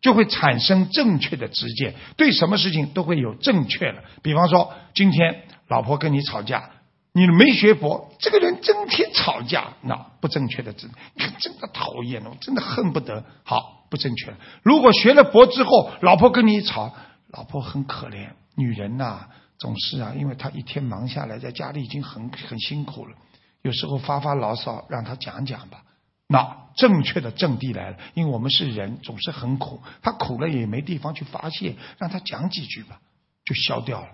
[0.00, 4.04] 就会产生正确的知见，对什么事情都会有正确的。
[4.22, 6.70] 比方说，今天老婆跟你吵架。
[7.14, 13.22] 你没学佛，这个人整天吵架，那不正确的知，你看真的讨厌了，我真的恨不得。
[13.44, 14.32] 好，不正确。
[14.62, 16.94] 如果学了佛之后，老婆跟你吵，
[17.28, 19.26] 老婆很可怜，女人呐、
[19.58, 23.14] 总是啊，因为她一天忙下来，在家里已经很很辛苦了，
[23.62, 25.82] 有时候发发牢骚，让他讲讲吧。
[26.28, 33.00] 那正确的阵地来了，因为我们是人，总是很苦，他苦了也没地方去发泄，让他讲几句吧，
[33.44, 34.08] 就消掉了。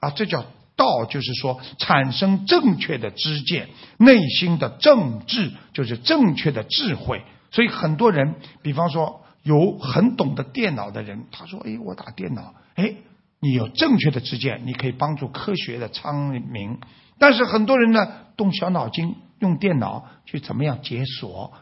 [0.00, 0.44] 啊，这叫。
[0.76, 7.22] 道就是说，产生正确的知见，内心的正智就是正确的智慧。
[7.52, 12.92] 所以很多人，比方说有很懂得电脑的人，他说：“哎，我打电脑，哎，
[13.38, 16.80] 你有正确的知见，你可以帮助科学的昌明。”
[17.18, 18.06] 但是很多人呢，
[18.36, 21.52] 动小脑筋，用电脑去怎么样解锁、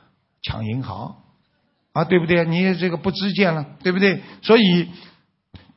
[0.42, 1.16] 抢银行
[1.92, 2.44] 啊，对不对？
[2.44, 4.22] 你这个不知见了，对不对？
[4.42, 4.90] 所以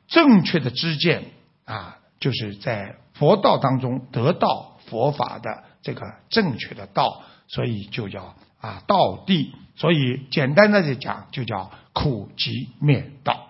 [0.08, 1.24] 正确的知见
[1.64, 2.96] 啊，就是在。
[3.18, 9.54] 佛道当中得到佛法的这个正确的道，所以就叫啊道地。
[9.74, 13.48] 所以简单的就讲，就叫苦集灭道。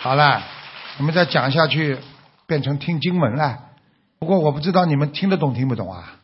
[0.00, 0.42] 好了，
[0.98, 1.98] 我们再讲下去，
[2.46, 3.60] 变成听经文了。
[4.18, 6.16] 不过我不知道你们听得懂听不懂啊？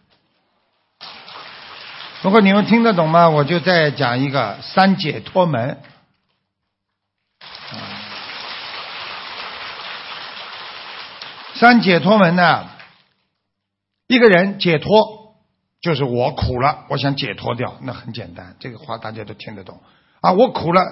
[2.23, 5.81] 如果你们听得懂嘛，我就再讲一个三解脱门。
[11.55, 12.69] 三解脱门呢？
[14.07, 15.35] 一个人解脱，
[15.81, 19.81] 就是我苦了，我想解脱掉，那很简单，这个话大家都听得懂
[20.21, 20.33] 啊。
[20.33, 20.83] 我苦了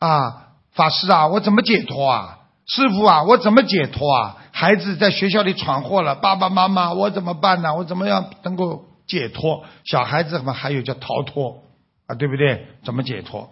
[0.00, 2.38] 啊，法师啊，我怎么解脱啊？
[2.66, 4.36] 师傅啊，我怎么解脱啊？
[4.52, 7.74] 孩子在学校里闯祸了，爸爸妈妈，我怎么办呢？
[7.74, 9.64] 我怎么样能够解脱？
[9.84, 11.62] 小孩子嘛，还有叫逃脱
[12.06, 12.66] 啊，对不对？
[12.84, 13.50] 怎么解脱？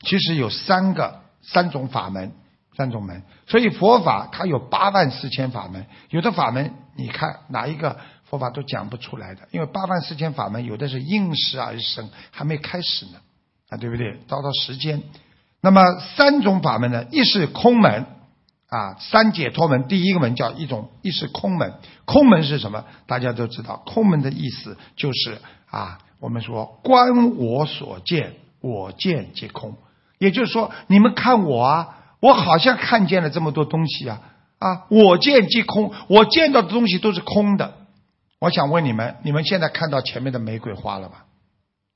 [0.00, 2.32] 其实有三个三种法门。
[2.74, 13.18] 三种门，所以佛法它有八万四千法门，有的法门你看哪一个佛法都讲不出来的，因为八万四千法门有的是应时而生，还没开始呢，
[13.68, 14.18] 啊，对不对？
[14.26, 15.02] 到到时间，
[15.60, 15.82] 那么
[16.16, 18.06] 三种法门呢，一是空门
[18.72, 21.74] 啊，三解脱门，第一个门叫一种，一是空门，
[22.06, 22.84] 空门是什么？
[23.06, 25.38] 大家都知道，空门的意思就是
[25.70, 29.76] 啊，我们说观我所见，我见即空，
[30.18, 31.98] 也就是说，你们看我啊。
[32.22, 34.20] 我好像看见了这么多东西啊
[34.60, 34.84] 啊！
[34.90, 37.74] 我见即空，我见到的东西都是空的。
[38.38, 41.24] 我想问你们，你们现在看到前面的玫瑰花了吧？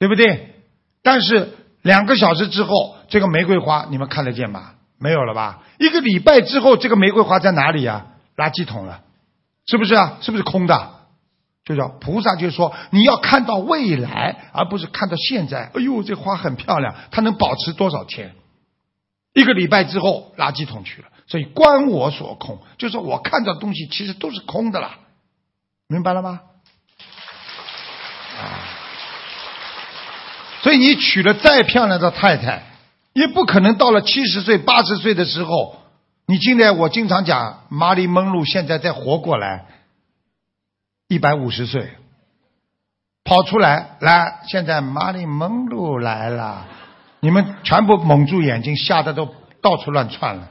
[0.00, 0.56] 对不对？
[1.04, 1.50] 但是
[1.80, 4.72] 两个小时之后，这个玫瑰花你们看得见吗？
[4.98, 5.62] 没有了吧？
[5.78, 8.06] 一个礼拜之后，这个玫瑰花在哪里呀？
[8.36, 9.02] 垃圾桶了，
[9.66, 10.18] 是不是啊？
[10.20, 10.92] 是不是空的？
[11.64, 15.70] 就叫菩萨就说你要看到未来，而不是看到现在。
[15.74, 18.34] 哎呦，这花很漂亮，它能保持多少天？
[19.34, 21.08] 一个礼拜之后，垃圾桶去了。
[21.26, 24.98] 所以观我所空，就是我看到的东西其实都是空的啦，
[25.88, 26.40] 明白了吗？
[28.38, 28.62] 啊，
[30.62, 32.62] 所以你娶了再漂亮的太太，
[33.16, 35.76] 也不可能到了七十岁、八十岁的时候，
[36.26, 39.64] 你进来，我经常讲，玛丽蒙路现在再活过来，
[41.08, 41.92] 一百五十岁，
[43.24, 46.66] 跑出来，来，现在玛丽蒙路来了，
[47.20, 50.50] 你们全部蒙住眼睛，吓得都到处乱窜了。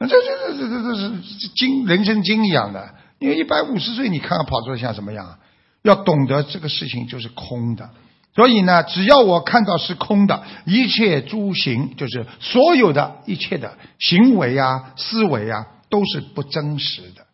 [0.00, 5.38] 这这这这这这是精人生经一样的，因为一百五十岁，你看看跑出来像什么样？
[5.82, 7.88] 要懂得这个事情就是空的，
[8.34, 17.26] 所以呢，只要我看到是空的，一切诸行就是所有的一切的行为啊、思维啊，都是不真实的，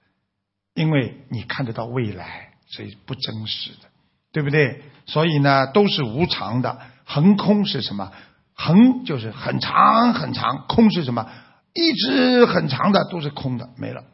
[0.75, 3.89] 因为你看得到未来，所以不真实的，
[4.33, 4.83] 对不对？
[5.07, 6.79] 所以呢，都是无常的。
[7.07, 8.13] 横空是什么？
[8.55, 11.29] 横就是很长很长，空是什么？
[11.73, 14.05] 一直很长的都是空的，没了。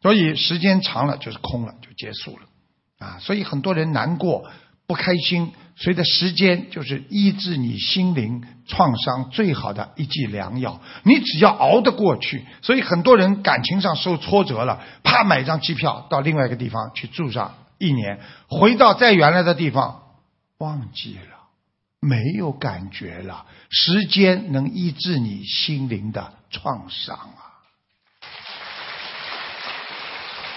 [0.00, 2.44] 所以时间长了就是空了，就结束了。
[2.98, 4.44] 啊，所以很多人难过、
[4.86, 10.80] 不开心，随着时间就是医治你心灵创伤最好的一剂良药。
[11.02, 20.02] 你只要熬得过去，所以很多人感情上受挫折了，啪买张机票到另外一个地方去住上一年，回到在原来的地方
[20.58, 21.36] 忘记了，
[22.00, 23.46] 没有感觉了。
[23.70, 26.32] 时间能医治你心灵的。
[26.48, 27.42] 创伤啊，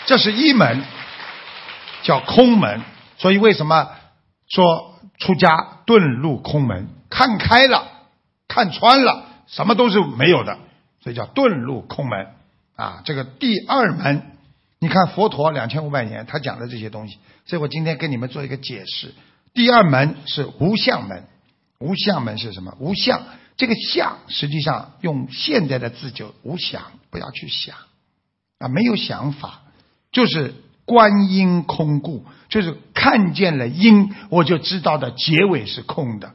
[0.06, 0.84] 这是一门
[2.04, 2.82] 叫空门，
[3.18, 3.90] 所以为什么
[4.50, 6.88] 说出家遁入空门？
[7.10, 7.88] 看开了，
[8.48, 10.60] 看穿了，什么都是没有的，
[11.02, 12.28] 所以叫遁入空门
[12.76, 13.02] 啊。
[13.06, 14.38] 这个第二门，
[14.80, 19.14] 你看佛陀两千五百年他讲的这些东西，所以我今天跟你们做一个解释。
[19.54, 21.24] 第二门是无相门，
[21.80, 22.76] 无相门是什么？
[22.80, 23.24] 无相。
[23.58, 27.76] 这个相实际上用现在的字就无想，不要去想
[28.60, 29.62] 啊，没有想法，
[30.12, 30.54] 就是
[30.90, 36.34] 观音空故，就是看见了因，我就知道的结尾是空的。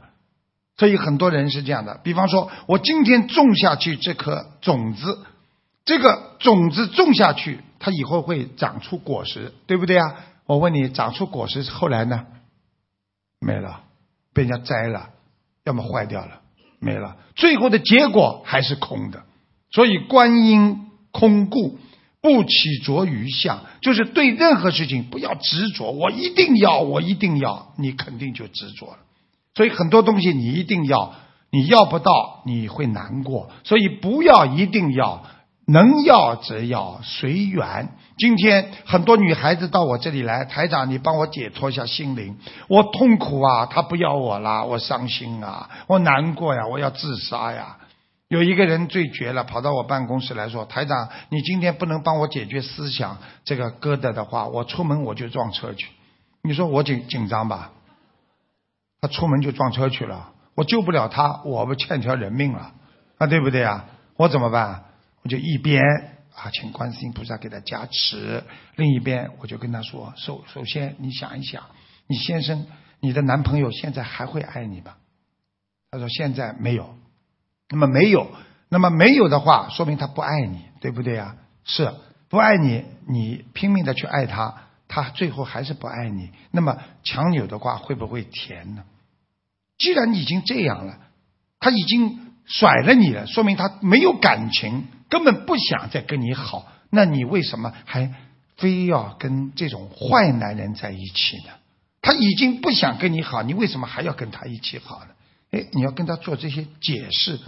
[0.76, 5.18] 所以很多人是这样的，比方说我今天种下去这颗种子，
[5.84, 10.14] 这个种子种下去，它以后会长出果实，对不对啊？
[10.46, 12.26] 我问你，长出果实后来呢？
[13.40, 13.80] 没了，
[14.32, 15.10] 被人家摘了，
[15.64, 16.42] 要么坏掉了。
[16.78, 19.24] 没了，最后的结果还是空的。
[19.72, 21.78] 所以观音空故，
[22.24, 25.90] 不起着于相，就是对任何事情不要执着。
[25.90, 28.96] 我一定要，我一定要，你肯定就执着了。
[29.54, 31.12] 所以很多东西你一定要，
[31.52, 33.50] 你要不到你会难过。
[33.64, 35.22] 所以不要一定要。
[35.66, 37.88] 能要则要随缘。
[38.18, 42.36] 今天很多女孩子到我这里来，台长，你帮我解脱一下心灵。
[42.68, 47.78] 我痛苦啊，他不要我啦，我伤心啊，我难过呀，我要自杀呀。
[48.28, 55.88] 有一个人最绝了，跑到我办公室来说：“台长，你今天不能帮我解决思想这个疙瘩的话，我出门我就撞车去。”
[56.42, 57.72] 你说我紧紧张吧？
[59.00, 62.72] 他出门就撞车去了，我救不了他，我不欠条人命了
[63.18, 63.86] 啊，对不对啊？
[64.16, 64.84] 我怎么办？
[65.22, 65.82] 我就一边
[66.34, 68.42] 啊，请观世音菩萨给他加持，
[68.76, 71.62] 另一边我就跟他说：首首先，你想一想，
[72.06, 72.66] 你先生、
[73.00, 74.94] 你的男朋友现在还会爱你吗？
[75.90, 76.94] 他说现在没有。
[77.74, 78.30] 那么没有，
[78.68, 81.34] 那么没有的话，说明他不爱你，对不对啊？
[81.64, 81.92] 是
[82.28, 84.54] 不爱你，你拼命的去爱他，
[84.86, 86.30] 他最后还是不爱你。
[86.52, 88.84] 那么强扭的瓜会不会甜呢？
[89.76, 90.98] 既然已经这样了，
[91.58, 94.86] 他已经甩了你了，说明他没有感情。
[95.08, 98.14] 根本不想再跟你好，那你为什么还
[98.56, 101.52] 非要跟这种坏男人在一起呢？
[102.02, 105.10] 他已经不想跟你好，你为什么还要跟他一起好呢？
[105.50, 107.40] 哎，你要跟他做这些解释，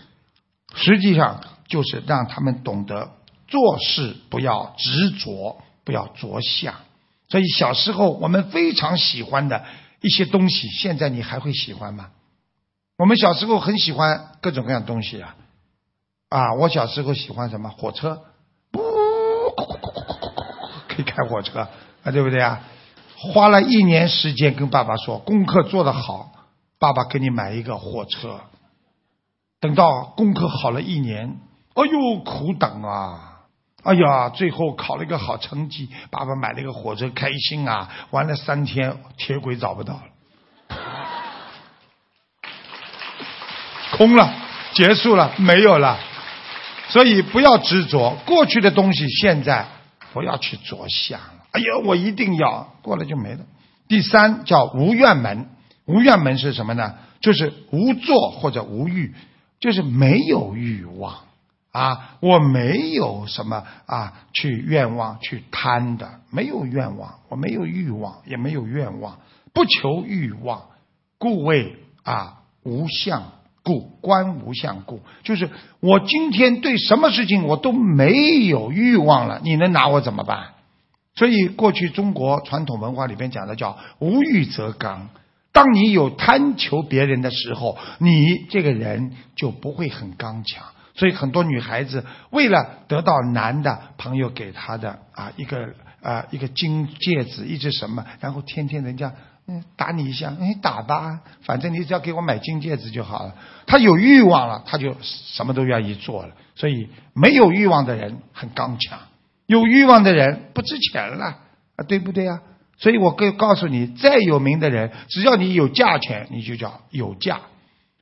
[0.77, 3.11] 实际上就是让他们懂得
[3.49, 6.75] 做事不要执着，不要着相。
[7.29, 9.65] 所以小时候我们非常喜欢的
[10.01, 12.11] 一些东西，现在你还会喜欢吗？
[12.99, 15.35] 我们小时候很喜欢各种各样东西啊。
[16.29, 18.23] 啊，我小时候喜欢什么火车，
[18.71, 18.81] 不，
[20.89, 21.69] 可以开火车
[22.05, 22.63] 啊，对不对啊？
[23.17, 26.33] 花了一年时间跟爸爸说功课做得好，
[26.79, 28.41] 爸爸给你买一个火车。
[29.67, 31.41] 等到功课好了一年，
[31.75, 33.33] 哎呦苦等啊！
[33.83, 37.89] 哎呀，最后考了一个好成绩，爸爸买了一个火车，开心啊！
[38.11, 40.03] 玩了三天，铁轨找不到了，
[43.97, 44.33] 空了，
[44.73, 45.99] 结束了，没有了。
[46.89, 49.67] 所以不要执着过去的东西，现在
[50.13, 51.19] 不要去着想。
[51.51, 53.41] 哎呀，我一定要过了就没了。
[53.89, 55.51] 第三叫无怨门，
[55.87, 56.95] 无怨门是什么呢？
[57.21, 59.13] 就是无作或者无欲，
[59.59, 61.15] 就是没有欲望
[61.73, 69.19] 啊，我没有什么啊去愿望去贪的，没有愿望，我没有欲望，也没有愿望，
[69.53, 70.63] 不求欲望，
[71.19, 75.51] 故谓啊无相故，观无相故，就是
[75.81, 80.55] 我今天对什么事情我都没有欲望了，你能拿我怎么办？
[81.15, 85.09] 所以过去中国传统文化里边讲的叫无欲则刚。
[85.57, 90.63] 当你有贪求别人的时候，你这个人就不会很刚强。
[90.95, 95.71] 所以很多女孩子为了得到男的朋友给她的啊一个
[96.03, 99.15] 啊一个金戒指，一只什么，然后天天人家
[99.47, 103.35] 嗯打你一下，哎打吧，反正你只要给我买金戒指就好了。
[103.67, 106.35] 他有欲望了，他就什么都愿意做了。
[106.55, 108.99] 所以没有欲望的人很刚强，
[109.47, 111.25] 有欲望的人不值钱了
[111.77, 112.43] 啊，对不对啊？
[112.79, 117.41] 所以我可以告诉你，再有名的人，只要你有价钱，你就叫有价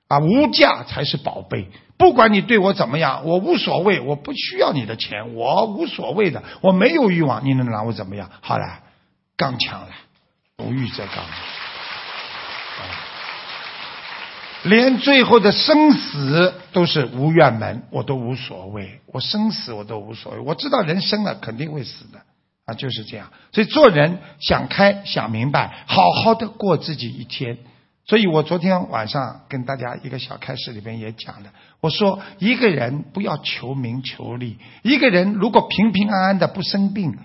[0.08, 1.68] 啊，无价才是宝贝。
[1.96, 8.28] 不管你对我怎么样，我无所谓，我不需要你的钱，我无所谓的，我没有欲望，你能拿我怎么样？
[8.40, 8.80] 好了，
[9.36, 9.88] 刚强了，
[10.58, 11.24] 无欲则刚。
[14.64, 22.22] 连最后的生死都是无怨门，我都无所谓，我生死我都无所谓，我知道人生了肯定会死的
[22.66, 23.30] 啊，就是这样。
[23.52, 27.58] 所以做人想开想明白，好好的过自己一天。
[28.06, 31.50] 所以我昨天晚上跟大家一个小开始里边也讲了，
[31.80, 37.16] 我说一个人不要求名求利，一个人如果平平安安的不生病，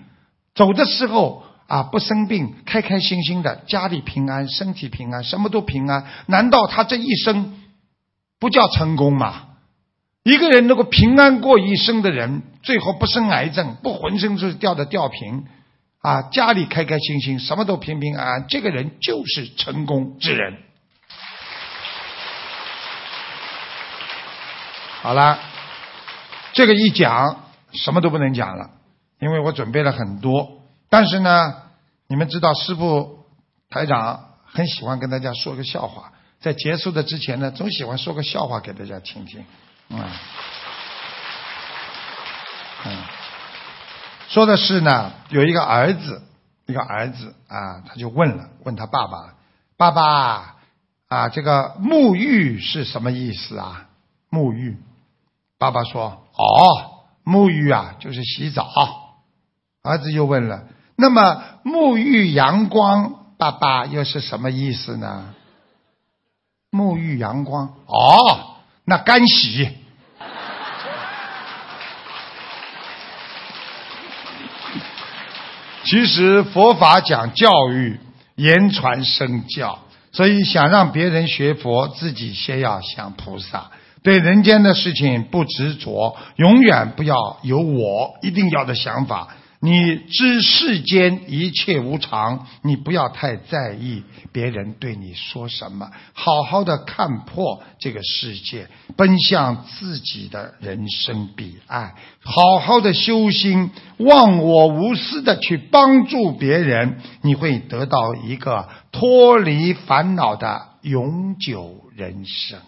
[0.54, 7.60] 走的时候啊不生病，开开心心的，家里平安，身体平安，什么都平安，难道他这一生
[8.38, 9.48] 不叫成功吗？
[10.22, 15.46] 一个人如果平安过一生的人，最后不生癌症，不浑身是掉的吊瓶，
[16.00, 20.58] 啊，家里开开心心，什么都平平安安，这个人就是成功之人。
[25.00, 25.38] 好了，
[26.52, 28.72] 这个一讲什么都不能讲了，
[29.20, 30.60] 因为我准备了很多。
[30.90, 31.54] 但是呢，
[32.08, 33.24] 你们知道师傅
[33.70, 39.42] 台长很喜欢跟大家说个笑话，在结束的之前呢，总喜欢说个笑话给大家听听。
[39.90, 40.04] 嗯，
[42.86, 42.96] 嗯，
[44.28, 46.22] 说的是呢，有一个儿子，
[46.66, 49.34] 一个儿子啊，他就问了，问他爸爸，
[49.76, 50.54] 爸爸
[51.08, 53.86] 啊，这个沐浴是什么意思啊？
[54.30, 54.78] 沐浴。
[55.58, 58.66] 爸爸说：“哦，沐浴啊，就是洗澡。”
[59.82, 65.34] 儿子又问了：“那么沐浴阳光，爸爸又是什么意思呢？”
[66.72, 69.76] 沐浴阳光，哦，那干洗。
[75.90, 77.98] 其实佛法讲教育，
[78.36, 79.80] 言传身教，
[80.12, 83.72] 所以想让别人学佛，自己先要想菩萨。
[84.04, 89.34] 对人间的事情不执着，永远不要有我一定要的想法。
[89.62, 112.58] 你知世间一切无常，你不要太在意别人对你说什么，好好的看破这个世界，奔向自己的人生彼岸，好好的修心，忘我无私的去帮助别人，你会得到一个脱离烦恼的永久人生。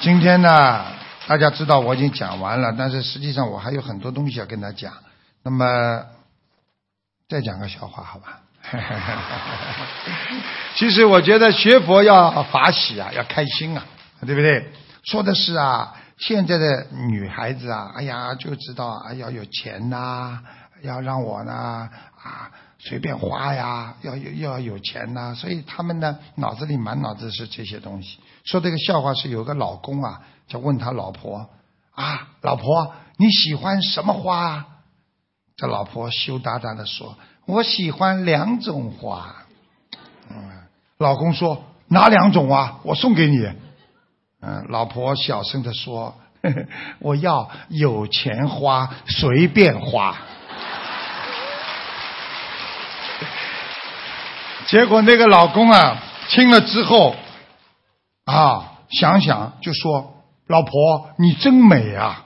[0.00, 0.84] 今天呢，
[1.26, 4.92] 大家知道我已经讲完了，但是实际上我还有很多东西要跟他讲。
[5.42, 6.04] 那么，
[7.28, 8.40] 再讲个笑话，好吧？
[10.76, 13.84] 其实我觉得学佛要法喜啊，要开心啊，
[14.26, 14.70] 对不对？
[15.04, 20.40] 说的是啊，现在的女孩子啊，哎呀，就知道啊，要有钱呐，
[20.82, 28.18] 要让我呢啊随便花呀，要有要有钱呐，所以他们呢脑子里满脑子是这些东西。
[28.44, 31.48] 说这个笑话是有个老公啊，就问他老婆
[31.92, 34.66] 啊，老婆你喜欢什么花？
[35.56, 37.16] 这老婆羞答答的说，
[37.46, 39.34] 我喜欢两种花。
[40.28, 40.36] 嗯，
[40.98, 42.78] 老公说哪两种啊？
[42.82, 43.38] 我送给你。
[44.42, 46.14] 嗯，老婆小声的说，
[47.00, 50.16] 我要有钱花，随便花。
[54.66, 55.98] 结果那个老公啊，
[56.28, 57.16] 听了之后。
[58.24, 60.14] 啊，想想就说
[60.50, 62.24] ：“老婆，你真美啊！”